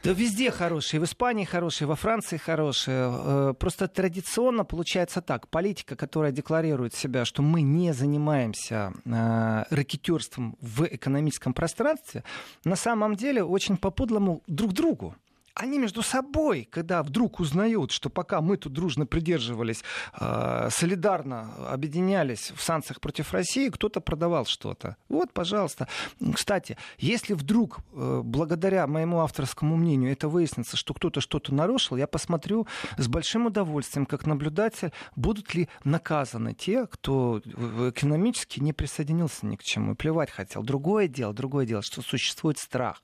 Да 0.03 0.13
везде 0.13 0.49
хорошие, 0.49 1.01
в 1.01 1.03
Испании 1.03 1.43
хорошие, 1.43 1.87
во 1.87 1.95
Франции 1.95 2.37
хорошие. 2.37 3.11
Э, 3.11 3.53
просто 3.53 3.87
традиционно 3.89 4.63
получается 4.63 5.21
так. 5.21 5.49
Политика, 5.49 5.97
которая 5.97 6.31
декларирует 6.31 6.93
себя, 6.93 7.25
что 7.25 7.41
мы 7.41 7.61
не 7.61 7.93
занимаемся 7.93 8.93
э, 9.03 9.63
ракетерством 9.69 10.55
в 10.61 10.85
экономическом 10.85 11.53
пространстве, 11.53 12.23
на 12.63 12.77
самом 12.77 13.15
деле 13.15 13.43
очень 13.43 13.75
по-подлому 13.75 14.41
друг 14.47 14.71
другу 14.71 15.15
они 15.55 15.79
между 15.79 16.01
собой, 16.01 16.67
когда 16.71 17.03
вдруг 17.03 17.39
узнают, 17.39 17.91
что 17.91 18.09
пока 18.09 18.41
мы 18.41 18.57
тут 18.57 18.73
дружно 18.73 19.05
придерживались, 19.05 19.83
э, 20.19 20.69
солидарно 20.71 21.53
объединялись 21.69 22.51
в 22.55 22.61
санкциях 22.61 22.99
против 23.01 23.33
России, 23.33 23.69
кто-то 23.69 24.01
продавал 24.01 24.45
что-то. 24.45 24.95
Вот, 25.09 25.33
пожалуйста. 25.33 25.87
Кстати, 26.33 26.77
если 26.97 27.33
вдруг, 27.33 27.79
э, 27.93 28.21
благодаря 28.23 28.87
моему 28.87 29.19
авторскому 29.21 29.75
мнению, 29.75 30.11
это 30.11 30.27
выяснится, 30.27 30.77
что 30.77 30.93
кто-то 30.93 31.21
что-то 31.21 31.53
нарушил, 31.53 31.97
я 31.97 32.07
посмотрю 32.07 32.67
с 32.97 33.07
большим 33.07 33.47
удовольствием, 33.47 34.05
как 34.05 34.25
наблюдатель, 34.25 34.91
будут 35.15 35.53
ли 35.53 35.69
наказаны 35.83 36.53
те, 36.53 36.87
кто 36.87 37.39
экономически 37.39 38.59
не 38.59 38.73
присоединился 38.73 39.45
ни 39.45 39.55
к 39.55 39.63
чему, 39.63 39.95
плевать 39.95 40.31
хотел. 40.31 40.63
Другое 40.63 41.07
дело, 41.07 41.33
другое 41.33 41.65
дело, 41.65 41.81
что 41.81 42.01
существует 42.01 42.57
страх. 42.57 43.01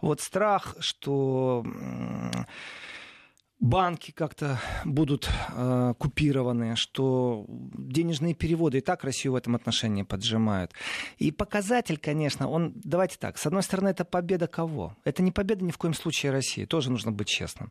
Вот 0.00 0.20
страх, 0.20 0.76
что 0.80 1.64
банки 3.60 4.10
как-то 4.10 4.58
будут 4.84 5.28
э, 5.50 5.94
купированы, 5.98 6.76
что 6.76 7.44
денежные 7.48 8.34
переводы 8.34 8.78
и 8.78 8.80
так 8.80 9.04
Россию 9.04 9.34
в 9.34 9.36
этом 9.36 9.54
отношении 9.54 10.02
поджимают. 10.02 10.72
И 11.18 11.30
показатель, 11.30 11.98
конечно, 11.98 12.48
он, 12.48 12.72
давайте 12.74 13.18
так, 13.18 13.38
с 13.38 13.46
одной 13.46 13.62
стороны, 13.62 13.88
это 13.88 14.04
победа 14.04 14.46
кого? 14.46 14.96
Это 15.04 15.22
не 15.22 15.30
победа 15.30 15.64
ни 15.64 15.70
в 15.70 15.78
коем 15.78 15.94
случае 15.94 16.32
России, 16.32 16.64
тоже 16.64 16.90
нужно 16.90 17.12
быть 17.12 17.28
честным. 17.28 17.70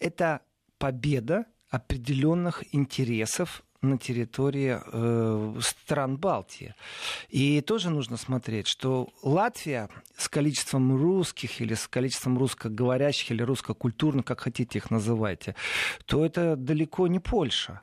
Это 0.00 0.40
победа 0.78 1.46
определенных 1.70 2.64
интересов 2.74 3.62
на 3.82 3.98
территории 3.98 4.78
э, 4.80 5.60
стран 5.60 6.16
Балтии. 6.16 6.74
И 7.28 7.60
тоже 7.60 7.90
нужно 7.90 8.16
смотреть, 8.16 8.66
что 8.66 9.08
Латвия 9.22 9.88
с 10.16 10.28
количеством 10.28 10.96
русских 10.96 11.60
или 11.60 11.74
с 11.74 11.86
количеством 11.86 12.38
русскоговорящих 12.38 13.30
или 13.30 13.42
русскокультурных, 13.42 14.24
как 14.24 14.40
хотите 14.40 14.78
их 14.78 14.90
называйте, 14.90 15.54
то 16.06 16.24
это 16.24 16.56
далеко 16.56 17.06
не 17.06 17.20
Польша. 17.20 17.80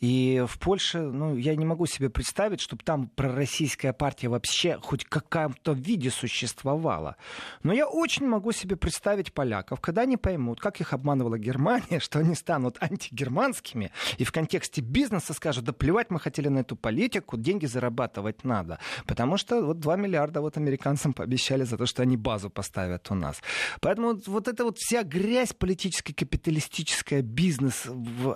И 0.00 0.44
в 0.46 0.58
Польше, 0.58 1.00
ну, 1.00 1.36
я 1.36 1.56
не 1.56 1.64
могу 1.64 1.86
себе 1.86 2.10
представить, 2.10 2.60
чтобы 2.60 2.82
там 2.84 3.08
пророссийская 3.08 3.92
партия 3.92 4.28
вообще 4.28 4.78
хоть 4.82 5.04
в 5.04 5.08
каком-то 5.08 5.72
виде 5.72 6.10
существовала. 6.10 7.16
Но 7.62 7.72
я 7.72 7.86
очень 7.86 8.26
могу 8.26 8.52
себе 8.52 8.76
представить 8.76 9.32
поляков, 9.32 9.80
когда 9.80 10.02
они 10.02 10.16
поймут, 10.16 10.60
как 10.60 10.80
их 10.80 10.92
обманывала 10.92 11.38
Германия, 11.38 11.98
что 12.00 12.18
они 12.18 12.34
станут 12.34 12.76
антигерманскими, 12.80 13.90
и 14.18 14.24
в 14.24 14.32
контексте 14.32 14.82
бизнеса 14.82 15.32
скажут, 15.32 15.64
да 15.64 15.72
плевать 15.72 16.10
мы 16.10 16.20
хотели 16.20 16.48
на 16.48 16.58
эту 16.58 16.76
политику, 16.76 17.36
деньги 17.36 17.66
зарабатывать 17.66 18.44
надо. 18.44 18.78
Потому 19.06 19.38
что 19.38 19.64
вот 19.64 19.80
2 19.80 19.96
миллиарда 19.96 20.40
вот 20.40 20.56
американцам 20.56 21.14
пообещали 21.14 21.64
за 21.64 21.78
то, 21.78 21.86
что 21.86 22.02
они 22.02 22.16
базу 22.16 22.50
поставят 22.50 23.10
у 23.10 23.14
нас. 23.14 23.40
Поэтому 23.80 24.08
вот, 24.08 24.28
вот 24.28 24.48
эта 24.48 24.64
вот 24.64 24.78
вся 24.78 25.02
грязь 25.02 25.52
политическая, 25.52 26.12
капиталистическая, 26.12 27.22
бизнес, 27.22 27.86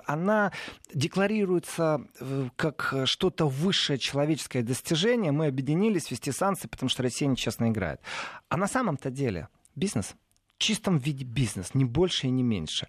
она 0.06 0.52
декларирует 0.94 1.49
декларируется 1.50 2.06
э, 2.20 2.48
как 2.56 2.94
что-то 3.04 3.46
высшее 3.46 3.98
человеческое 3.98 4.62
достижение, 4.62 5.32
мы 5.32 5.46
объединились 5.46 6.10
вести 6.10 6.32
санкции, 6.32 6.68
потому 6.68 6.88
что 6.88 7.02
Россия 7.02 7.28
нечестно 7.28 7.68
играет. 7.68 8.00
А 8.48 8.56
на 8.56 8.68
самом-то 8.68 9.10
деле 9.10 9.48
бизнес 9.74 10.14
чистом 10.58 10.98
виде 10.98 11.24
бизнес, 11.24 11.74
не 11.74 11.86
больше 11.86 12.26
и 12.26 12.30
не 12.30 12.42
меньше. 12.42 12.86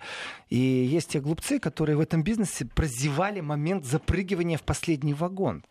И 0.50 0.58
есть 0.58 1.12
те 1.12 1.22
глупцы, 1.22 1.58
которые 1.58 1.96
в 1.96 2.02
этом 2.02 2.22
бизнесе 2.22 2.66
прозевали 2.66 3.40
момент 3.40 3.86
запрыгивания 3.86 4.58
в 4.58 4.64
последний 4.64 5.14
вагон. 5.14 5.64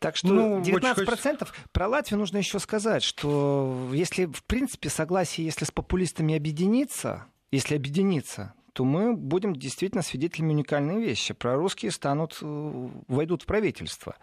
Так 0.00 0.16
что 0.16 0.28
ну, 0.28 0.60
19% 0.60 1.06
хочется... 1.06 1.46
про 1.72 1.88
Латвию 1.88 2.18
нужно 2.18 2.36
еще 2.36 2.58
сказать, 2.58 3.02
что 3.02 3.88
если, 3.94 4.26
в 4.26 4.44
принципе, 4.44 4.90
согласие, 4.90 5.46
если 5.46 5.64
с 5.64 5.70
популистами 5.70 6.36
объединиться, 6.36 7.24
если 7.50 7.74
объединиться, 7.74 8.52
то 8.74 8.84
мы 8.84 9.14
будем 9.14 9.54
действительно 9.54 10.02
свидетелями 10.02 10.52
уникальной 10.52 11.00
вещи. 11.00 11.32
Прорусские 11.32 11.92
станут, 11.92 12.38
э, 12.42 12.88
войдут 13.06 13.42
в 13.42 13.46
правительство. 13.46 14.16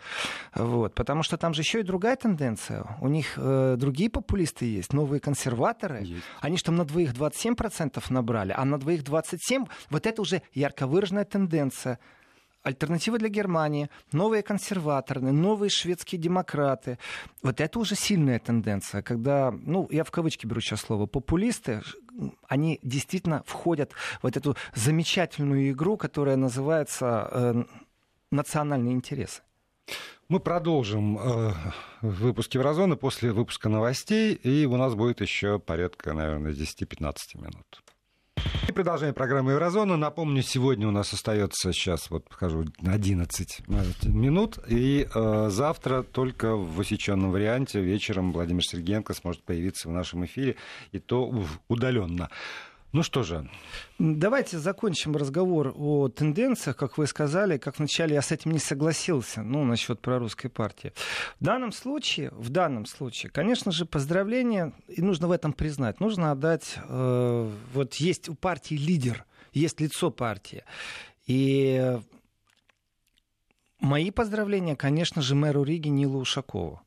Вот. 0.53 0.93
Потому 0.93 1.23
что 1.23 1.37
там 1.37 1.53
же 1.53 1.61
еще 1.61 1.79
и 1.79 1.83
другая 1.83 2.17
тенденция. 2.17 2.85
У 2.99 3.07
них 3.07 3.33
э, 3.37 3.75
другие 3.77 4.09
популисты 4.09 4.65
есть, 4.65 4.91
новые 4.91 5.21
консерваторы. 5.21 6.03
Есть. 6.03 6.23
Они 6.41 6.57
же 6.57 6.63
там 6.65 6.75
на 6.75 6.83
двоих 6.83 7.13
27% 7.13 8.03
набрали, 8.09 8.53
а 8.55 8.65
на 8.65 8.77
двоих 8.77 9.03
27% 9.03 9.69
вот 9.89 10.05
это 10.05 10.21
уже 10.21 10.41
ярко 10.53 10.85
выраженная 10.85 11.25
тенденция 11.25 11.97
альтернатива 12.63 13.17
для 13.17 13.29
Германии, 13.29 13.89
новые 14.11 14.43
консерваторы, 14.43 15.21
новые 15.21 15.69
шведские 15.69 16.21
демократы. 16.21 16.97
Вот 17.41 17.59
это 17.59 17.79
уже 17.79 17.95
сильная 17.95 18.39
тенденция, 18.39 19.01
когда, 19.01 19.51
ну, 19.51 19.87
я 19.91 20.03
в 20.03 20.11
кавычки 20.11 20.45
беру 20.45 20.61
сейчас 20.61 20.81
слово, 20.81 21.05
популисты, 21.07 21.81
они 22.47 22.79
действительно 22.83 23.43
входят 23.45 23.91
в 23.93 24.23
вот 24.23 24.37
эту 24.37 24.55
замечательную 24.75 25.71
игру, 25.71 25.97
которая 25.97 26.35
называется 26.35 27.27
э, 27.31 27.63
национальные 28.31 28.93
интересы. 28.93 29.41
Мы 30.29 30.39
продолжим 30.39 31.17
э, 31.17 31.53
выпуск 32.01 32.53
Еврозоны 32.53 32.95
после 32.95 33.33
выпуска 33.33 33.67
новостей, 33.67 34.33
и 34.33 34.65
у 34.65 34.77
нас 34.77 34.95
будет 34.95 35.19
еще 35.19 35.59
порядка, 35.59 36.13
наверное, 36.13 36.53
10-15 36.53 37.37
минут. 37.41 37.83
И 38.67 38.71
продолжаем 38.71 39.13
программу 39.13 39.51
Еврозона. 39.51 39.97
Напомню, 39.97 40.41
сегодня 40.43 40.87
у 40.87 40.91
нас 40.91 41.11
остается 41.13 41.73
сейчас, 41.73 42.09
вот 42.09 42.29
покажу, 42.29 42.65
11 42.85 43.67
минут. 44.05 44.59
И 44.67 45.07
э, 45.13 45.47
завтра 45.49 46.03
только 46.03 46.55
в 46.55 46.79
усеченном 46.79 47.31
варианте 47.31 47.81
вечером 47.81 48.31
Владимир 48.31 48.63
Сергеенко 48.63 49.13
сможет 49.13 49.43
появиться 49.43 49.89
в 49.89 49.91
нашем 49.91 50.23
эфире, 50.25 50.55
и 50.91 50.99
то 50.99 51.31
удаленно. 51.67 52.29
Ну 52.93 53.03
что 53.03 53.23
же. 53.23 53.49
Давайте 53.99 54.59
закончим 54.59 55.15
разговор 55.15 55.73
о 55.77 56.09
тенденциях, 56.09 56.75
как 56.75 56.97
вы 56.97 57.07
сказали, 57.07 57.57
как 57.57 57.79
вначале 57.79 58.15
я 58.15 58.21
с 58.21 58.33
этим 58.33 58.51
не 58.51 58.59
согласился, 58.59 59.43
ну, 59.43 59.63
насчет 59.63 60.01
прорусской 60.01 60.49
партии. 60.49 60.91
В 61.39 61.43
данном 61.43 61.71
случае, 61.71 62.31
в 62.31 62.49
данном 62.49 62.85
случае, 62.85 63.31
конечно 63.31 63.71
же, 63.71 63.85
поздравления, 63.85 64.73
и 64.89 65.01
нужно 65.01 65.29
в 65.29 65.31
этом 65.31 65.53
признать, 65.53 66.01
нужно 66.01 66.31
отдать, 66.31 66.75
э, 66.83 67.51
вот 67.73 67.93
есть 67.95 68.27
у 68.27 68.35
партии 68.35 68.75
лидер, 68.75 69.23
есть 69.53 69.79
лицо 69.79 70.11
партии. 70.11 70.65
И 71.27 71.97
мои 73.79 74.11
поздравления, 74.11 74.75
конечно 74.75 75.21
же, 75.21 75.33
мэру 75.33 75.63
Риги 75.63 75.87
Нилу 75.87 76.19
Ушакову. 76.19 76.81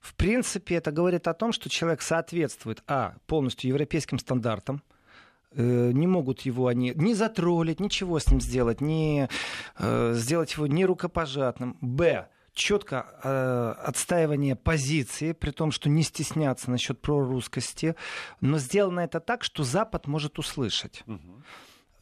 В 0.00 0.14
принципе, 0.14 0.76
это 0.76 0.90
говорит 0.90 1.28
о 1.28 1.34
том, 1.34 1.52
что 1.52 1.68
человек 1.68 2.00
соответствует, 2.00 2.82
а, 2.86 3.16
полностью 3.26 3.68
европейским 3.68 4.18
стандартам, 4.18 4.82
не 5.54 6.06
могут 6.06 6.42
его 6.42 6.66
они 6.66 6.92
не 6.94 7.14
затроллить, 7.14 7.80
ничего 7.80 8.18
с 8.18 8.30
ним 8.30 8.40
сделать, 8.40 8.80
не 8.80 9.28
э, 9.78 10.12
сделать 10.14 10.52
его 10.54 10.66
не 10.66 10.84
рукопожатным. 10.84 11.76
Б 11.80 12.28
четко 12.52 13.06
э, 13.22 13.74
отстаивание 13.84 14.56
позиции, 14.56 15.32
при 15.32 15.50
том, 15.50 15.70
что 15.70 15.88
не 15.88 16.02
стесняться 16.02 16.70
насчет 16.70 17.00
прорусскости, 17.00 17.94
но 18.40 18.58
сделано 18.58 19.00
это 19.00 19.20
так, 19.20 19.44
что 19.44 19.62
Запад 19.62 20.06
может 20.06 20.38
услышать. 20.38 21.04
Угу. 21.06 21.42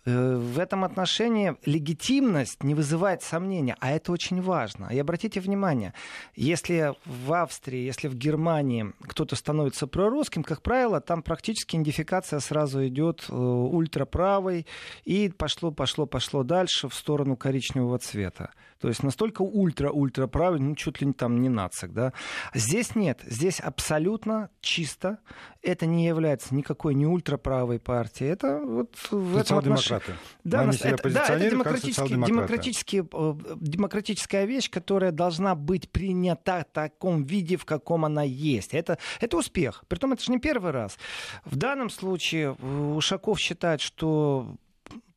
Э, 0.07 0.37
в 0.37 0.59
этом 0.61 0.85
отношении 0.85 1.57
легитимность 1.64 2.62
не 2.62 2.75
вызывает 2.75 3.23
сомнения, 3.23 3.77
а 3.81 3.90
это 3.90 4.12
очень 4.12 4.40
важно. 4.40 4.88
И 4.92 4.99
обратите 4.99 5.40
внимание, 5.40 5.95
если 6.37 6.95
в 7.05 7.33
Австрии, 7.33 7.85
если 7.85 8.07
в 8.07 8.14
Германии 8.14 8.92
кто-то 9.03 9.35
становится 9.35 9.88
прорусским, 9.88 10.45
как 10.45 10.62
правило, 10.62 11.01
там 11.01 11.23
практически 11.23 11.75
идентификация 11.75 12.38
сразу 12.38 12.87
идет 12.87 13.27
э, 13.29 13.35
ультраправой, 13.35 14.66
и 15.05 15.29
пошло, 15.29 15.73
пошло, 15.73 16.07
пошло 16.07 16.45
дальше 16.45 16.88
в 16.88 16.95
сторону 16.95 17.37
коричневого 17.37 17.99
цвета. 17.99 18.53
То 18.81 18.88
есть 18.88 19.03
настолько 19.03 19.42
ультра-ультра 19.42 20.27
правый, 20.29 20.61
ну, 20.61 20.77
чуть 20.77 21.01
ли 21.01 21.12
там 21.12 21.40
не 21.40 21.49
нацик, 21.49 21.92
да. 21.92 22.12
Здесь 22.55 22.95
нет, 22.95 23.23
здесь 23.25 23.59
абсолютно 23.59 24.51
чисто. 24.61 25.19
Это 25.62 25.87
не 25.87 26.07
является 26.07 26.55
никакой 26.55 26.95
не 26.95 27.07
ультраправой 27.07 27.81
партией. 27.81 28.31
Это 28.31 28.61
вот 28.61 28.95
в 29.11 29.37
этом 29.37 29.59
отношении 29.59 29.95
демократы. 29.98 30.14
Да, 30.44 30.72
себя 30.72 30.90
это, 30.90 31.11
да, 31.11 31.26
это 31.26 31.50
демократически, 31.50 32.09
демократически, 32.09 33.04
э, 33.12 33.35
демократическая 33.61 34.46
вещь, 34.46 34.70
которая 34.70 35.12
должна 35.12 35.54
быть 35.54 35.90
принята 35.90 36.61
в 36.61 36.74
таком 36.74 37.24
виде, 37.24 37.56
в 37.56 37.64
каком 37.64 38.04
она 38.04 38.22
есть. 38.22 38.74
Это, 38.74 38.98
это 39.20 39.37
успех. 39.37 39.85
Притом 39.88 40.12
это 40.12 40.22
же 40.22 40.32
не 40.32 40.38
первый 40.38 40.72
раз. 40.72 40.98
В 41.44 41.56
данном 41.56 41.90
случае 41.90 42.56
э, 42.59 42.92
Ушаков 42.96 43.38
считает, 43.38 43.80
что 43.80 44.56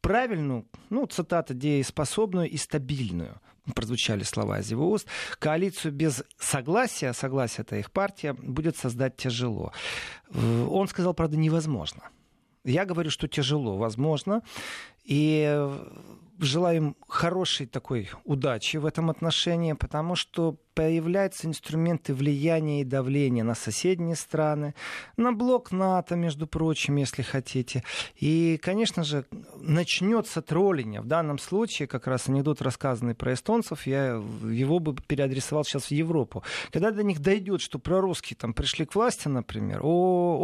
правильную, 0.01 0.65
ну, 0.89 1.05
цитата, 1.05 1.53
дееспособную 1.53 2.49
и 2.49 2.57
стабильную 2.57 3.39
прозвучали 3.75 4.23
слова 4.23 4.59
из 4.59 4.71
его 4.71 4.89
уст, 4.89 5.07
коалицию 5.37 5.91
без 5.91 6.23
согласия, 6.39 7.13
согласия 7.13 7.61
это 7.61 7.75
их 7.75 7.91
партия, 7.91 8.33
будет 8.33 8.77
создать 8.77 9.15
тяжело. 9.15 9.71
Э, 10.31 10.67
он 10.69 10.87
сказал, 10.87 11.13
правда, 11.13 11.37
невозможно. 11.37 12.03
Я 12.65 12.85
говорю, 12.85 13.09
что 13.09 13.27
тяжело, 13.27 13.77
возможно. 13.77 14.41
И 15.03 15.67
желаем 16.39 16.95
хорошей 17.07 17.65
такой 17.65 18.09
удачи 18.23 18.77
в 18.77 18.85
этом 18.85 19.09
отношении, 19.09 19.73
потому 19.73 20.15
что 20.15 20.57
появляются 20.79 21.45
инструменты 21.45 22.13
влияния 22.13 22.79
и 22.79 22.85
давления 22.85 23.43
на 23.43 23.53
соседние 23.53 24.15
страны, 24.15 24.73
на 25.17 25.33
блок 25.33 25.73
НАТО, 25.73 26.15
между 26.15 26.47
прочим, 26.47 26.95
если 26.95 27.21
хотите. 27.21 27.83
И, 28.15 28.57
конечно 28.63 29.03
же, 29.03 29.25
начнется 29.57 30.41
троллинг. 30.41 31.01
В 31.01 31.05
данном 31.05 31.37
случае, 31.37 31.89
как 31.89 32.07
раз 32.07 32.29
анекдот, 32.29 32.61
рассказанный 32.61 33.13
про 33.13 33.33
эстонцев, 33.33 33.85
я 33.87 34.23
его 34.51 34.79
бы 34.79 34.95
переадресовал 34.95 35.65
сейчас 35.65 35.87
в 35.87 35.91
Европу. 35.91 36.43
Когда 36.71 36.91
до 36.91 37.03
них 37.03 37.19
дойдет, 37.19 37.59
что 37.59 37.77
прорусские 37.77 38.37
там 38.37 38.53
пришли 38.53 38.85
к 38.85 38.95
власти, 38.95 39.27
например, 39.27 39.81
о, 39.83 40.37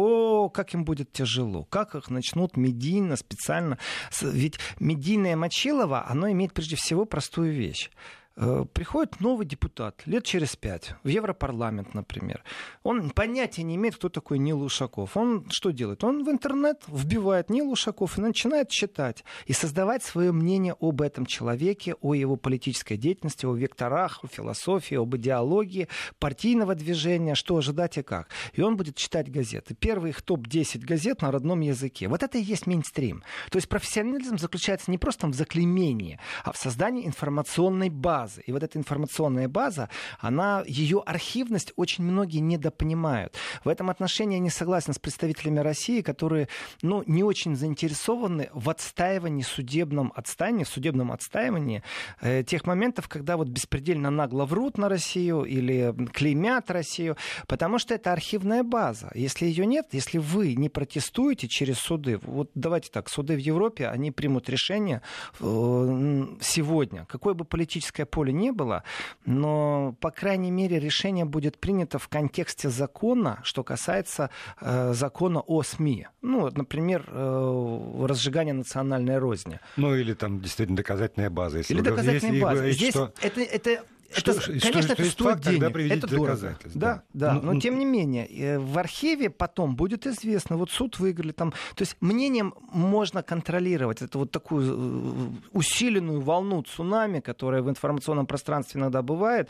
о, 0.44 0.50
как 0.50 0.74
им 0.74 0.84
будет 0.84 1.12
тяжело, 1.12 1.64
как 1.64 1.94
их 1.94 2.10
начнут 2.10 2.58
медийно, 2.58 3.16
специально. 3.16 3.78
Ведь 4.20 4.58
медийное 4.80 5.34
мочилово, 5.34 6.04
оно 6.06 6.30
имеет 6.30 6.52
прежде 6.52 6.76
всего 6.76 7.06
простую 7.06 7.54
вещь. 7.54 7.90
Э, 8.38 8.66
приходит 8.70 9.20
новый 9.20 9.46
депутат 9.46 10.02
лет 10.04 10.24
через 10.24 10.56
пять 10.56 10.92
в 11.02 11.08
Европарламент, 11.08 11.94
например. 11.94 12.44
Он 12.82 13.08
понятия 13.08 13.62
не 13.62 13.76
имеет, 13.76 13.96
кто 13.96 14.10
такой 14.10 14.38
Нил 14.38 14.62
Ушаков. 14.62 15.16
Он 15.16 15.46
что 15.50 15.70
делает? 15.70 16.04
Он 16.04 16.22
в 16.22 16.28
интернет 16.28 16.82
вбивает 16.86 17.48
Нил 17.48 17.70
Ушаков 17.70 18.18
и 18.18 18.20
начинает 18.20 18.68
читать 18.68 19.24
и 19.46 19.54
создавать 19.54 20.02
свое 20.02 20.32
мнение 20.32 20.76
об 20.78 21.00
этом 21.00 21.24
человеке, 21.24 21.94
о 22.02 22.12
его 22.12 22.36
политической 22.36 22.98
деятельности, 22.98 23.46
о 23.46 23.54
векторах, 23.54 24.22
о 24.22 24.26
философии, 24.26 24.96
об 24.96 25.16
идеологии 25.16 25.88
партийного 26.18 26.74
движения, 26.74 27.34
что 27.34 27.56
ожидать 27.56 27.96
и 27.96 28.02
как. 28.02 28.28
И 28.52 28.60
он 28.60 28.76
будет 28.76 28.96
читать 28.96 29.32
газеты. 29.32 29.74
Первый 29.74 30.10
их 30.10 30.20
топ-10 30.20 30.84
газет 30.84 31.22
на 31.22 31.30
родном 31.30 31.60
языке. 31.60 32.06
Вот 32.08 32.22
это 32.22 32.36
и 32.36 32.42
есть 32.42 32.66
мейнстрим. 32.66 33.22
То 33.50 33.56
есть 33.56 33.68
профессионализм 33.68 34.36
заключается 34.36 34.90
не 34.90 34.98
просто 34.98 35.26
в 35.26 35.34
заклеймении, 35.34 36.20
а 36.44 36.52
в 36.52 36.58
создании 36.58 37.06
информационной 37.06 37.88
базы 37.88 38.25
базы. 38.26 38.42
И 38.46 38.52
вот 38.52 38.62
эта 38.62 38.78
информационная 38.78 39.48
база, 39.48 39.88
она, 40.18 40.64
ее 40.66 41.02
архивность 41.06 41.72
очень 41.76 42.04
многие 42.04 42.38
недопонимают. 42.40 43.34
В 43.64 43.68
этом 43.68 43.90
отношении 43.90 44.36
я 44.36 44.40
не 44.40 44.50
согласен 44.50 44.92
с 44.92 44.98
представителями 44.98 45.60
России, 45.60 46.02
которые 46.02 46.48
ну, 46.82 47.02
не 47.06 47.22
очень 47.22 47.56
заинтересованы 47.56 48.48
в 48.52 48.68
отстаивании 48.68 49.42
судебном 49.42 50.12
отстаивании, 50.14 50.64
в 50.64 50.68
судебном 50.68 51.12
отстаивании 51.12 51.82
э, 52.20 52.42
тех 52.42 52.66
моментов, 52.66 53.08
когда 53.08 53.36
вот 53.36 53.48
беспредельно 53.48 54.10
нагло 54.10 54.44
врут 54.44 54.78
на 54.78 54.88
Россию 54.88 55.44
или 55.44 55.94
клеймят 56.12 56.70
Россию, 56.70 57.16
потому 57.46 57.78
что 57.78 57.94
это 57.94 58.12
архивная 58.12 58.62
база. 58.62 59.10
Если 59.14 59.46
ее 59.46 59.66
нет, 59.66 59.86
если 59.92 60.18
вы 60.18 60.54
не 60.54 60.68
протестуете 60.68 61.48
через 61.48 61.78
суды, 61.78 62.18
вот 62.22 62.50
давайте 62.54 62.90
так, 62.90 63.08
суды 63.08 63.34
в 63.34 63.38
Европе, 63.38 63.86
они 63.88 64.10
примут 64.10 64.48
решение 64.48 65.00
э, 65.40 66.26
сегодня, 66.40 67.06
какое 67.08 67.34
бы 67.34 67.44
политическое 67.44 68.04
поле 68.16 68.32
не 68.32 68.50
было, 68.50 68.82
но, 69.26 69.94
по 70.00 70.10
крайней 70.10 70.50
мере, 70.50 70.78
решение 70.78 71.26
будет 71.26 71.58
принято 71.58 71.98
в 71.98 72.08
контексте 72.08 72.70
закона, 72.70 73.40
что 73.42 73.62
касается 73.62 74.30
э, 74.62 74.94
закона 74.94 75.40
о 75.40 75.62
СМИ. 75.62 76.06
Ну, 76.22 76.50
например, 76.50 77.04
э, 77.08 78.06
разжигание 78.08 78.54
национальной 78.54 79.18
розни. 79.18 79.60
Ну, 79.76 79.94
или 79.94 80.14
там 80.14 80.40
действительно 80.40 80.78
доказательная 80.78 81.28
база. 81.28 81.58
Если 81.58 81.74
или 81.74 81.82
доказательная 81.82 82.40
база. 82.40 82.70
Здесь 82.70 82.94
что... 82.94 83.12
это, 83.20 83.42
это 83.42 83.84
это, 84.14 84.40
что, 84.40 84.52
конечно, 84.52 84.82
что, 84.82 84.92
это 84.92 85.04
что 85.04 85.12
стоит 85.12 85.30
факт, 85.30 85.44
денег. 85.44 85.92
Это 85.92 86.06
дорого. 86.06 86.58
Да, 86.74 87.02
да. 87.12 87.34
Но 87.34 87.52
ну, 87.52 87.60
тем 87.60 87.78
не 87.78 87.84
менее, 87.84 88.26
э, 88.26 88.58
в 88.58 88.78
архиве 88.78 89.30
потом 89.30 89.76
будет 89.76 90.06
известно, 90.06 90.56
вот 90.56 90.70
суд 90.70 90.98
выиграли 90.98 91.32
там. 91.32 91.52
То 91.74 91.82
есть 91.82 91.96
мнением 92.00 92.54
можно 92.72 93.22
контролировать. 93.22 94.02
Это 94.02 94.18
вот 94.18 94.30
такую 94.30 94.64
э, 94.64 95.28
усиленную 95.52 96.20
волну 96.20 96.62
цунами, 96.62 97.20
которая 97.20 97.62
в 97.62 97.70
информационном 97.70 98.26
пространстве 98.26 98.80
иногда 98.80 99.02
бывает, 99.02 99.48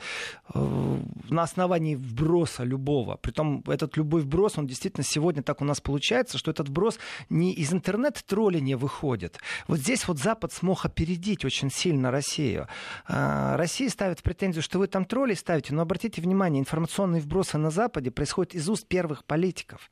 э, 0.54 0.98
на 1.30 1.42
основании 1.42 1.94
вброса 1.94 2.64
любого. 2.64 3.16
Притом 3.16 3.62
этот 3.66 3.96
любой 3.96 4.22
вброс, 4.22 4.58
он 4.58 4.66
действительно 4.66 5.04
сегодня 5.04 5.42
так 5.42 5.60
у 5.60 5.64
нас 5.64 5.80
получается, 5.80 6.38
что 6.38 6.50
этот 6.50 6.68
вброс 6.68 6.98
не 7.30 7.52
из 7.52 7.72
интернет-тролления 7.72 8.76
выходит. 8.76 9.38
Вот 9.68 9.78
здесь 9.78 10.08
вот 10.08 10.18
Запад 10.18 10.52
смог 10.52 10.84
опередить 10.84 11.44
очень 11.44 11.70
сильно 11.70 12.10
Россию. 12.10 12.68
Россия 13.06 13.88
ставит 13.88 14.22
претензии 14.22 14.55
претензию, 14.56 14.62
что 14.62 14.78
вы 14.78 14.86
там 14.86 15.04
тролли 15.04 15.34
ставите, 15.34 15.74
но 15.74 15.82
обратите 15.82 16.22
внимание, 16.22 16.60
информационные 16.60 17.20
вбросы 17.20 17.58
на 17.58 17.70
Западе 17.70 18.10
происходят 18.10 18.54
из 18.54 18.68
уст 18.68 18.86
первых 18.86 19.24
политиков 19.24 19.90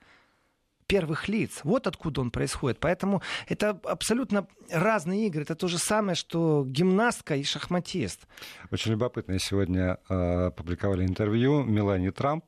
первых 0.87 1.29
лиц. 1.29 1.61
Вот 1.64 1.87
откуда 1.87 2.20
он 2.20 2.31
происходит. 2.31 2.79
Поэтому 2.81 3.23
это 3.49 3.79
абсолютно 3.85 4.47
разные 4.70 5.27
игры. 5.27 5.42
Это 5.42 5.55
то 5.55 5.68
же 5.68 5.79
самое, 5.79 6.14
что 6.14 6.64
гимнастка 6.66 7.37
и 7.37 7.44
шахматист. 7.44 8.27
Очень 8.70 8.92
любопытно. 8.92 9.38
Сегодня 9.38 9.99
э, 10.09 10.51
публиковали 10.57 11.05
интервью 11.05 11.64
Мелани 11.64 12.11
Трамп 12.11 12.44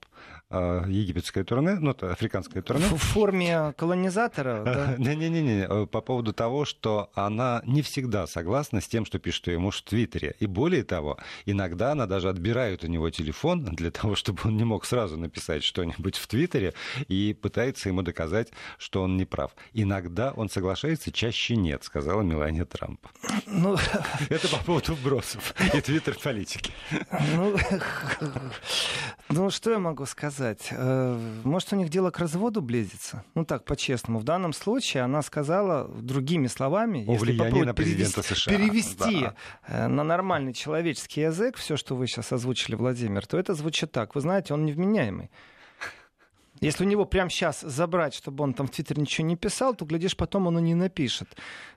а, 0.48 0.84
египетское 0.86 1.42
турне, 1.42 1.74
ну, 1.80 1.90
это 1.90 2.12
африканское 2.12 2.62
турне. 2.62 2.84
В 2.86 2.98
форме 2.98 3.74
колонизатора? 3.76 4.94
Не-не-не, 4.98 5.66
э, 5.68 5.86
по 5.86 6.00
поводу 6.00 6.32
того, 6.32 6.64
что 6.64 7.10
она 7.14 7.62
не 7.66 7.82
всегда 7.82 8.28
согласна 8.28 8.80
с 8.80 8.86
тем, 8.86 9.04
что 9.04 9.18
пишет 9.18 9.48
ее 9.48 9.58
муж 9.58 9.78
в 9.78 9.82
Твиттере. 9.82 10.36
И 10.38 10.46
более 10.46 10.84
того, 10.84 11.18
иногда 11.46 11.92
она 11.92 12.06
даже 12.06 12.28
отбирает 12.28 12.84
у 12.84 12.86
него 12.86 13.10
телефон 13.10 13.64
для 13.64 13.90
того, 13.90 14.14
чтобы 14.14 14.38
он 14.44 14.56
не 14.56 14.62
мог 14.62 14.84
сразу 14.84 15.16
написать 15.16 15.64
что-нибудь 15.64 16.16
в 16.16 16.28
Твиттере 16.28 16.74
и 17.08 17.34
пытается 17.34 17.88
ему 17.88 18.02
доказать, 18.02 18.25
что 18.78 19.02
он 19.02 19.16
не 19.16 19.24
прав. 19.24 19.52
Иногда 19.72 20.32
он 20.32 20.48
соглашается, 20.48 21.12
чаще 21.12 21.56
нет, 21.56 21.84
сказала 21.84 22.22
Мелания 22.22 22.64
Трамп. 22.64 23.00
Ну... 23.46 23.76
Это 24.28 24.48
по 24.48 24.58
поводу 24.64 24.94
вбросов 24.94 25.54
и 25.74 25.80
твиттер-политики. 25.80 26.72
Ну, 27.34 27.56
ну, 29.28 29.50
что 29.50 29.70
я 29.70 29.78
могу 29.78 30.04
сказать? 30.06 30.26
сказать? 30.26 30.68
Э, 30.70 31.18
может, 31.44 31.72
у 31.72 31.76
них 31.76 31.88
дело 31.88 32.10
к 32.10 32.18
разводу 32.18 32.60
близится? 32.62 33.24
Ну 33.34 33.44
так, 33.44 33.64
по-честному. 33.64 34.18
В 34.18 34.24
данном 34.24 34.52
случае 34.52 35.02
она 35.02 35.22
сказала 35.22 35.88
другими 35.88 36.46
словами, 36.46 37.04
О 37.06 37.12
если 37.12 37.36
попробовать 37.36 37.66
на 37.66 37.74
президента 37.74 38.22
перевести, 38.22 38.34
США. 38.34 38.56
перевести 38.56 39.20
да. 39.20 39.34
Э, 39.66 39.86
на 39.88 40.04
нормальный 40.04 40.52
человеческий 40.52 41.22
язык 41.22 41.56
все, 41.56 41.76
что 41.76 41.94
вы 41.96 42.06
сейчас 42.06 42.32
озвучили, 42.32 42.74
Владимир, 42.74 43.26
то 43.26 43.38
это 43.38 43.54
звучит 43.54 43.92
так. 43.92 44.14
Вы 44.14 44.20
знаете, 44.20 44.54
он 44.54 44.64
невменяемый. 44.64 45.30
Если 46.60 46.84
у 46.84 46.88
него 46.88 47.04
прямо 47.04 47.30
сейчас 47.30 47.60
забрать, 47.60 48.14
чтобы 48.14 48.44
он 48.44 48.54
там 48.54 48.66
в 48.66 48.70
Твиттере 48.70 49.02
ничего 49.02 49.26
не 49.26 49.36
писал, 49.36 49.74
то, 49.74 49.84
глядишь, 49.84 50.16
потом 50.16 50.46
он 50.46 50.58
и 50.58 50.62
не 50.62 50.74
напишет. 50.74 51.28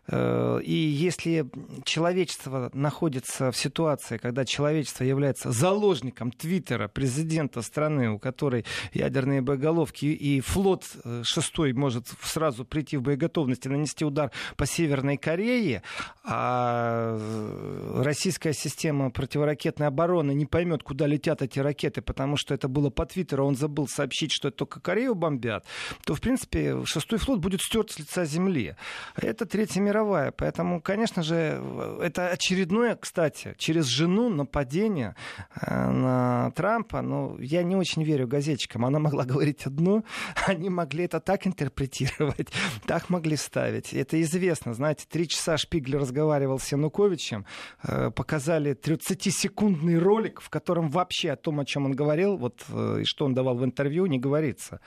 Э, 0.08 0.60
и 0.64 0.74
если 0.74 1.50
человечество 1.84 2.70
находится 2.74 3.52
в 3.52 3.58
ситуации, 3.58 4.18
когда 4.18 4.46
человечество 4.46 5.04
является 5.04 5.52
заложником 5.52 6.32
Твиттера, 6.32 6.88
президента 6.88 7.62
страны, 7.62 8.10
у 8.12 8.20
которой 8.20 8.66
ядерные 8.94 9.42
боеголовки, 9.42 10.06
и 10.06 10.40
флот 10.42 10.86
э, 11.04 11.22
шестой 11.24 11.74
может 11.74 12.08
сразу 12.22 12.66
прийти 12.66 12.98
в 12.98 13.02
боеготовность 13.02 13.66
и 13.66 13.70
нанести 13.70 14.06
удар 14.06 14.32
по 14.56 14.66
Северной 14.66 15.18
Корее, 15.18 15.84
а 16.24 17.18
э, 17.20 18.02
российская 18.04 18.54
система 18.54 19.12
противоракетной 19.12 19.88
обороны 19.88 20.32
не 20.32 20.46
поймет, 20.46 20.84
куда 20.84 21.06
летят 21.06 21.42
эти 21.42 21.60
ракеты, 21.60 22.02
потому 22.02 22.38
что 22.38 22.54
это 22.54 22.68
было 22.68 22.90
по 22.90 23.06
Твиттеру, 23.06 23.46
он 23.46 23.56
забыл 23.56 23.88
сообщить, 23.88 24.32
что 24.32 24.48
это 24.48 24.69
только 24.70 24.80
Корею 24.80 25.16
бомбят, 25.16 25.66
то, 26.06 26.14
в 26.16 26.22
принципе, 26.22 26.86
шестой 26.86 27.20
флот 27.20 27.40
будет 27.40 27.62
стерт 27.62 27.92
с 27.92 28.00
лица 28.00 28.26
земли. 28.26 28.76
Это 29.16 29.46
Третья 29.46 29.82
мировая. 29.82 30.32
Поэтому, 30.32 30.82
конечно 30.82 31.24
же, 31.24 31.62
это 32.02 32.30
очередное, 32.30 32.96
кстати, 32.96 33.56
через 33.58 33.86
жену 33.86 34.30
нападение 34.30 35.16
э, 35.60 35.90
на 35.90 36.52
Трампа. 36.52 37.02
Но 37.02 37.36
я 37.40 37.64
не 37.64 37.76
очень 37.76 38.04
верю 38.04 38.28
газетчикам. 38.28 38.86
Она 38.86 39.00
могла 39.00 39.26
говорить 39.26 39.66
одно, 39.66 40.04
они 40.48 40.70
могли 40.70 41.06
это 41.06 41.20
так 41.20 41.48
интерпретировать, 41.48 42.50
так 42.86 43.10
могли 43.10 43.36
ставить. 43.36 43.94
Это 43.94 44.22
известно. 44.22 44.74
Знаете, 44.74 45.06
три 45.10 45.28
часа 45.28 45.58
Шпигель 45.58 45.98
разговаривал 45.98 46.60
с 46.60 46.72
Януковичем, 46.72 47.46
э, 47.84 48.12
показали 48.12 48.76
30-секундный 48.76 49.98
ролик, 49.98 50.42
в 50.42 50.50
котором 50.50 50.90
вообще 50.90 51.32
о 51.32 51.36
том, 51.36 51.60
о 51.60 51.66
чем 51.66 51.86
он 51.86 51.94
говорил, 51.94 52.38
вот, 52.38 52.64
э, 52.70 53.00
и 53.02 53.04
что 53.06 53.26
он 53.26 53.34
давал 53.34 53.56
в 53.56 53.66
интервью, 53.66 54.06
не 54.06 54.20
говорится. 54.60 54.80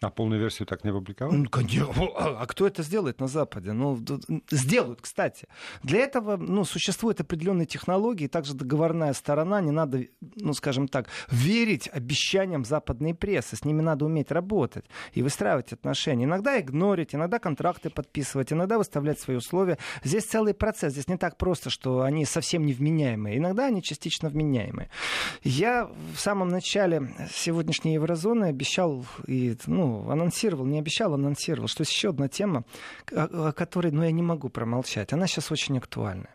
А 0.00 0.10
полную 0.10 0.40
версию 0.40 0.66
так 0.66 0.84
не 0.84 0.90
опубликовали? 0.90 1.36
Ну, 1.36 1.48
конечно. 1.48 1.92
А 2.16 2.46
кто 2.46 2.68
это 2.68 2.84
сделает 2.84 3.20
на 3.20 3.26
Западе? 3.26 3.72
Ну, 3.72 3.98
сделают, 4.48 5.00
кстати. 5.00 5.48
Для 5.82 5.98
этого 6.00 6.36
ну, 6.36 6.64
существуют 6.64 7.20
определенные 7.20 7.66
технологии, 7.66 8.28
также 8.28 8.54
договорная 8.54 9.12
сторона. 9.12 9.60
Не 9.60 9.72
надо, 9.72 10.04
ну, 10.36 10.54
скажем 10.54 10.86
так, 10.86 11.08
верить 11.28 11.88
обещаниям 11.92 12.64
западной 12.64 13.12
прессы. 13.12 13.56
С 13.56 13.64
ними 13.64 13.82
надо 13.82 14.04
уметь 14.04 14.30
работать 14.30 14.84
и 15.14 15.22
выстраивать 15.22 15.72
отношения. 15.72 16.24
Иногда 16.24 16.60
игнорить, 16.60 17.16
иногда 17.16 17.40
контракты 17.40 17.90
подписывать, 17.90 18.52
иногда 18.52 18.78
выставлять 18.78 19.18
свои 19.18 19.36
условия. 19.36 19.78
Здесь 20.04 20.26
целый 20.26 20.54
процесс. 20.54 20.92
Здесь 20.92 21.08
не 21.08 21.16
так 21.16 21.38
просто, 21.38 21.70
что 21.70 22.02
они 22.02 22.24
совсем 22.24 22.64
невменяемые. 22.64 23.38
Иногда 23.38 23.66
они 23.66 23.82
частично 23.82 24.28
вменяемые. 24.28 24.90
Я 25.42 25.90
в 26.14 26.20
самом 26.20 26.50
начале 26.50 27.10
сегодняшней 27.32 27.94
еврозоны 27.94 28.44
обещал 28.44 29.04
и, 29.26 29.56
ну, 29.66 29.87
анонсировал, 30.08 30.66
не 30.66 30.78
обещал, 30.78 31.14
анонсировал, 31.14 31.68
что 31.68 31.82
есть 31.82 31.92
еще 31.92 32.10
одна 32.10 32.28
тема, 32.28 32.64
о, 33.12 33.52
которой 33.52 33.92
ну, 33.92 34.02
я 34.02 34.12
не 34.12 34.22
могу 34.22 34.48
промолчать. 34.48 35.12
Она 35.12 35.26
сейчас 35.26 35.50
очень 35.50 35.78
актуальна. 35.78 36.28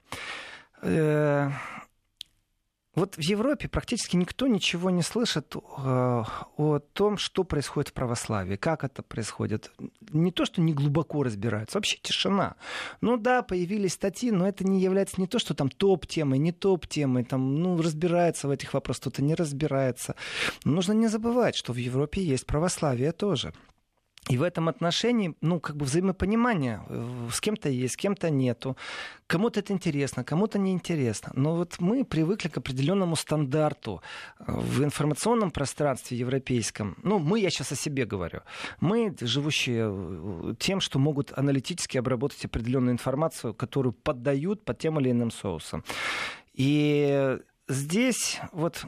Вот 2.96 3.16
в 3.16 3.22
Европе 3.22 3.68
практически 3.68 4.16
никто 4.16 4.46
ничего 4.46 4.92
не 4.92 5.02
слышит 5.02 5.56
э, 5.56 5.60
о 5.60 6.80
том, 6.94 7.18
что 7.18 7.44
происходит 7.44 7.90
в 7.90 7.94
православии, 7.94 8.56
как 8.56 8.84
это 8.84 9.02
происходит. 9.02 9.72
Не 10.12 10.32
то, 10.32 10.46
что 10.46 10.62
не 10.62 10.74
глубоко 10.74 11.24
разбираются, 11.24 11.80
вообще 11.80 11.98
тишина. 12.00 12.56
Ну 13.02 13.18
да, 13.18 13.42
появились 13.42 13.94
статьи, 13.94 14.30
но 14.30 14.48
это 14.48 14.64
не 14.64 14.80
является 14.80 15.20
не 15.20 15.26
то, 15.26 15.40
что 15.40 15.56
там 15.56 15.70
топ-темой, 15.70 16.38
не 16.38 16.52
топ-темой, 16.52 17.24
там, 17.24 17.56
ну, 17.56 17.82
разбирается 17.82 18.48
в 18.48 18.52
этих 18.52 18.76
вопросах, 18.76 19.02
кто-то 19.02 19.24
не 19.24 19.34
разбирается. 19.34 20.16
Но 20.64 20.74
нужно 20.74 20.94
не 20.94 21.08
забывать, 21.08 21.56
что 21.56 21.74
в 21.74 21.78
Европе 21.78 22.22
есть 22.24 22.46
православие 22.46 23.12
тоже. 23.12 23.54
И 24.30 24.38
в 24.38 24.44
этом 24.44 24.70
отношении, 24.70 25.36
ну, 25.42 25.60
как 25.60 25.76
бы 25.76 25.86
взаимопонимание. 25.86 26.82
Э, 26.88 27.30
с 27.30 27.42
кем-то 27.42 27.70
есть, 27.70 27.96
с 27.96 27.98
кем-то 27.98 28.30
нету. 28.30 28.78
Кому-то 29.28 29.60
это 29.60 29.74
интересно, 29.74 30.24
кому-то 30.24 30.60
неинтересно. 30.60 31.32
Но 31.36 31.56
вот 31.56 31.76
мы 31.80 32.06
привыкли 32.06 32.48
к 32.48 32.58
определенному 32.58 33.18
стандарту 33.18 34.02
э, 34.40 34.46
в 34.48 34.82
информационном 34.82 35.52
пространстве 35.52 36.18
европейском. 36.18 36.96
Ну, 37.04 37.20
мы, 37.20 37.42
я 37.42 37.50
сейчас 37.50 37.74
о 37.74 37.76
себе 37.76 38.06
говорю. 38.06 38.42
Мы, 38.80 39.14
живущие 39.20 39.90
э, 39.90 40.56
тем, 40.58 40.80
что 40.80 41.00
могут 41.00 41.38
аналитически 41.38 41.98
обработать 41.98 42.46
определенную 42.46 42.94
информацию, 42.94 43.54
которую 43.54 43.92
поддают 43.92 44.64
под 44.64 44.78
тем 44.78 45.00
или 45.02 45.12
иным 45.12 45.32
соусом. 45.32 45.84
И 46.54 47.38
здесь 47.68 48.40
вот 48.54 48.86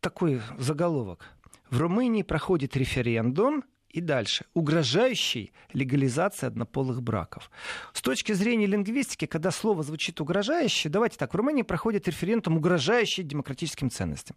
такой 0.00 0.40
заголовок. 0.58 1.26
В 1.70 1.80
Румынии 1.80 2.22
проходит 2.22 2.76
референдум, 2.76 3.64
и 3.92 4.00
дальше. 4.00 4.46
Угрожающий 4.54 5.52
легализации 5.72 6.46
однополых 6.46 7.02
браков. 7.02 7.50
С 7.92 8.00
точки 8.00 8.32
зрения 8.32 8.66
лингвистики, 8.66 9.26
когда 9.26 9.50
слово 9.50 9.82
звучит 9.82 10.20
угрожающий, 10.20 10.90
давайте 10.90 11.18
так, 11.18 11.34
в 11.34 11.36
Румынии 11.36 11.62
проходит 11.62 12.08
референдум, 12.08 12.56
угрожающий 12.56 13.22
демократическим 13.22 13.90
ценностям. 13.90 14.36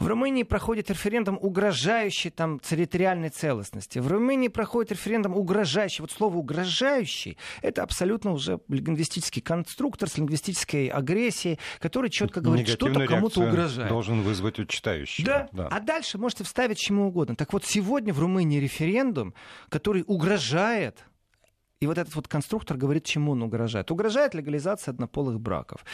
В 0.00 0.06
Румынии 0.06 0.42
проходит 0.42 0.90
референдум, 0.90 1.38
угрожающий 1.40 2.30
там, 2.30 2.58
территориальной 2.58 3.28
целостности. 3.28 3.98
В 4.00 4.08
Румынии 4.08 4.48
проходит 4.48 4.92
референдум, 4.92 5.36
угрожающий. 5.36 6.00
Вот 6.02 6.10
слово 6.10 6.36
угрожающий, 6.36 7.38
это 7.62 7.82
абсолютно 7.82 8.32
уже 8.32 8.58
лингвистический 8.68 9.42
конструктор 9.42 10.08
с 10.08 10.18
лингвистической 10.18 10.88
агрессией, 10.88 11.58
который 11.78 12.10
четко 12.10 12.40
говорит, 12.40 12.68
что-то 12.68 13.06
кому-то 13.06 13.42
угрожает. 13.42 13.88
должен 13.88 14.22
вызвать 14.22 14.58
у 14.58 14.64
читающего. 14.64 15.26
Да? 15.26 15.48
да, 15.52 15.68
а 15.68 15.80
дальше 15.80 16.18
можете 16.18 16.44
вставить 16.44 16.78
чему 16.78 17.06
угодно. 17.08 17.36
Так 17.36 17.52
вот, 17.52 17.64
сегодня 17.64 18.12
в 18.12 18.20
Румынии 18.20 18.58
референдум 18.58 18.95
референдум, 18.96 19.34
который 19.68 20.04
угрожает 20.06 21.04
и 21.78 21.86
вот 21.86 21.98
этот 21.98 22.14
вот 22.14 22.26
конструктор 22.26 22.78
говорит, 22.78 23.04
чему 23.04 23.32
он 23.32 23.42
угрожает. 23.42 23.90
Угрожает 23.90 24.32
легализация 24.32 24.92
однополых 24.92 25.38
браков. 25.38 25.84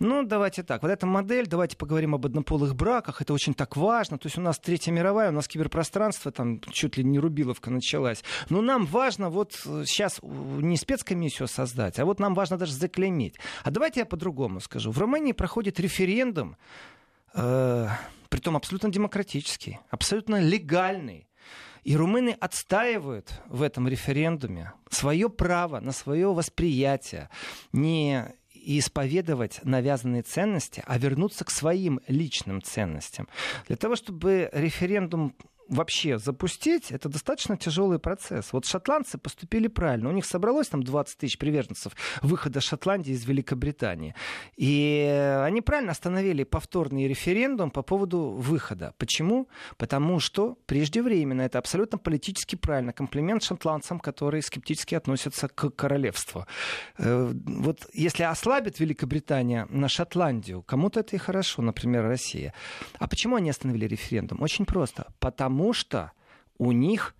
Ну, 0.00 0.24
давайте 0.24 0.64
так. 0.64 0.82
Вот 0.82 0.90
эта 0.90 1.06
модель, 1.06 1.46
давайте 1.46 1.76
поговорим 1.76 2.16
об 2.16 2.26
однополых 2.26 2.74
браках. 2.74 3.22
Это 3.22 3.32
очень 3.32 3.54
так 3.54 3.76
важно. 3.76 4.18
То 4.18 4.26
есть 4.26 4.36
у 4.36 4.40
нас 4.40 4.58
Третья 4.58 4.90
мировая, 4.90 5.28
у 5.28 5.32
нас 5.32 5.46
киберпространство, 5.46 6.32
там 6.32 6.60
чуть 6.72 6.96
ли 6.96 7.04
не 7.04 7.20
Рубиловка 7.20 7.70
началась. 7.70 8.24
Но 8.50 8.62
нам 8.62 8.84
важно 8.84 9.30
вот 9.30 9.52
сейчас 9.52 10.18
не 10.22 10.76
спецкомиссию 10.76 11.46
создать, 11.46 12.00
а 12.00 12.04
вот 12.04 12.18
нам 12.18 12.34
важно 12.34 12.58
даже 12.58 12.72
заклеймить. 12.72 13.36
А 13.62 13.70
давайте 13.70 14.00
я 14.00 14.06
по-другому 14.06 14.58
скажу. 14.58 14.90
В 14.90 14.98
Румынии 14.98 15.30
проходит 15.30 15.78
референдум, 15.78 16.56
э, 17.34 17.88
притом 18.28 18.56
абсолютно 18.56 18.90
демократический, 18.90 19.78
абсолютно 19.90 20.40
легальный 20.40 21.27
и 21.88 21.96
румыны 21.96 22.36
отстаивают 22.38 23.32
в 23.46 23.62
этом 23.62 23.88
референдуме 23.88 24.74
свое 24.90 25.30
право 25.30 25.80
на 25.80 25.92
свое 25.92 26.34
восприятие, 26.34 27.30
не 27.72 28.26
исповедовать 28.52 29.60
навязанные 29.64 30.20
ценности, 30.20 30.84
а 30.86 30.98
вернуться 30.98 31.46
к 31.46 31.50
своим 31.50 32.00
личным 32.06 32.60
ценностям. 32.60 33.26
Для 33.68 33.76
того, 33.76 33.96
чтобы 33.96 34.50
референдум 34.52 35.34
вообще 35.68 36.18
запустить, 36.18 36.90
это 36.90 37.08
достаточно 37.08 37.56
тяжелый 37.56 37.98
процесс. 37.98 38.52
Вот 38.52 38.64
шотландцы 38.64 39.18
поступили 39.18 39.68
правильно. 39.68 40.08
У 40.08 40.12
них 40.12 40.24
собралось 40.24 40.68
там 40.68 40.82
20 40.82 41.18
тысяч 41.18 41.38
приверженцев 41.38 41.92
выхода 42.22 42.60
Шотландии 42.60 43.12
из 43.12 43.24
Великобритании. 43.26 44.14
И 44.56 45.40
они 45.44 45.60
правильно 45.60 45.92
остановили 45.92 46.44
повторный 46.44 47.08
референдум 47.08 47.70
по 47.70 47.82
поводу 47.82 48.30
выхода. 48.30 48.94
Почему? 48.98 49.48
Потому 49.76 50.20
что 50.20 50.56
преждевременно, 50.66 51.42
это 51.42 51.58
абсолютно 51.58 51.98
политически 51.98 52.56
правильно, 52.56 52.92
комплимент 52.92 53.42
шотландцам, 53.42 54.00
которые 54.00 54.42
скептически 54.42 54.94
относятся 54.94 55.48
к 55.48 55.70
королевству. 55.70 56.46
Э, 56.98 57.32
вот 57.46 57.86
если 57.92 58.22
ослабит 58.22 58.80
Великобритания 58.80 59.66
на 59.70 59.88
Шотландию, 59.88 60.62
кому-то 60.62 61.00
это 61.00 61.16
и 61.16 61.18
хорошо, 61.18 61.62
например, 61.62 62.04
Россия. 62.04 62.54
А 62.98 63.06
почему 63.06 63.36
они 63.36 63.50
остановили 63.50 63.86
референдум? 63.86 64.42
Очень 64.42 64.64
просто. 64.64 65.06
Потому 65.18 65.57
потому 65.58 65.72
что 65.72 66.12
у 66.58 66.70
них 66.70 67.16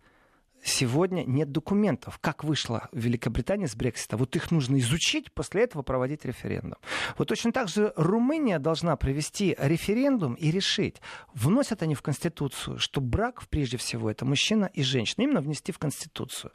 сегодня 0.63 1.25
нет 1.25 1.51
документов, 1.51 2.19
как 2.21 2.45
вышла 2.45 2.89
Великобритания 2.93 3.67
с 3.67 3.75
Брексита. 3.75 4.17
Вот 4.17 4.37
их 4.37 4.51
нужно 4.51 4.79
изучить, 4.79 5.33
после 5.33 5.63
этого 5.63 5.83
проводить 5.83 6.25
референдум. 6.25 6.79
Вот 7.17 7.29
точно 7.29 7.53
так 7.53 7.69
же 7.69 7.93
Румыния 7.97 8.59
должна 8.59 8.97
провести 8.97 9.57
референдум 9.59 10.35
и 10.35 10.51
решить, 10.51 10.97
вносят 11.35 11.83
они 11.83 11.95
в 11.95 12.03
Конституцию, 12.03 12.79
что 12.79 13.01
брак, 13.01 13.43
прежде 13.49 13.77
всего, 13.77 14.11
это 14.11 14.25
мужчина 14.25 14.71
и 14.73 14.83
женщина. 14.83 15.25
Именно 15.25 15.41
внести 15.41 15.73
в 15.73 15.79
Конституцию. 15.79 16.53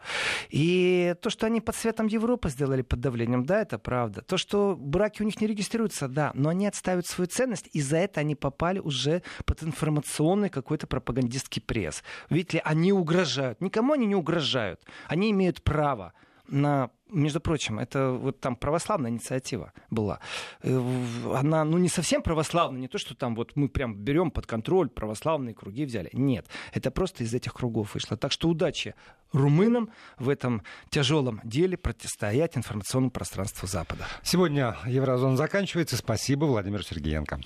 И 0.49 1.15
то, 1.21 1.29
что 1.29 1.47
они 1.47 1.61
под 1.61 1.75
светом 1.75 2.07
Европы 2.07 2.49
сделали 2.49 2.81
под 2.81 2.99
давлением, 2.99 3.45
да, 3.45 3.61
это 3.61 3.77
правда. 3.77 4.21
То, 4.21 4.37
что 4.37 4.75
браки 4.77 5.21
у 5.21 5.25
них 5.25 5.39
не 5.41 5.47
регистрируются, 5.47 6.07
да, 6.07 6.31
но 6.33 6.49
они 6.49 6.67
отставят 6.67 7.07
свою 7.07 7.27
ценность, 7.27 7.69
и 7.73 7.81
за 7.81 7.97
это 7.97 8.19
они 8.19 8.35
попали 8.35 8.79
уже 8.79 9.23
под 9.45 9.63
информационный 9.63 10.49
какой-то 10.49 10.87
пропагандистский 10.87 11.61
пресс. 11.61 12.03
Видите 12.29 12.57
ли, 12.57 12.61
они 12.65 12.93
угрожают. 12.93 13.61
Никому 13.61 13.92
они 13.93 14.05
не 14.05 14.15
угрожают. 14.15 14.81
Они 15.07 15.31
имеют 15.31 15.63
право 15.63 16.13
на 16.47 16.89
между 17.13 17.39
прочим, 17.39 17.79
это 17.79 18.11
вот 18.11 18.39
там 18.39 18.55
православная 18.55 19.11
инициатива 19.11 19.71
была. 19.89 20.19
Э, 20.61 21.35
она, 21.35 21.63
ну, 21.63 21.77
не 21.77 21.89
совсем 21.89 22.21
православная, 22.21 22.81
не 22.81 22.87
то, 22.87 22.97
что 22.97 23.15
там 23.15 23.35
вот 23.35 23.51
мы 23.55 23.69
прям 23.69 23.95
берем 23.95 24.31
под 24.31 24.47
контроль 24.47 24.89
православные 24.89 25.53
круги 25.53 25.85
взяли. 25.85 26.09
Нет, 26.13 26.47
это 26.73 26.91
просто 26.91 27.23
из 27.23 27.33
этих 27.33 27.53
кругов 27.53 27.93
вышло. 27.93 28.17
Так 28.17 28.31
что 28.31 28.49
удачи 28.49 28.95
румынам 29.31 29.89
в 30.17 30.29
этом 30.29 30.63
тяжелом 30.89 31.39
деле 31.43 31.77
противостоять 31.77 32.57
информационному 32.57 33.11
пространству 33.11 33.67
Запада. 33.67 34.05
Сегодня 34.23 34.75
Еврозона 34.85 35.37
заканчивается. 35.37 35.97
Спасибо, 35.97 36.45
Владимир 36.45 36.83
Сергеенко. 36.83 37.39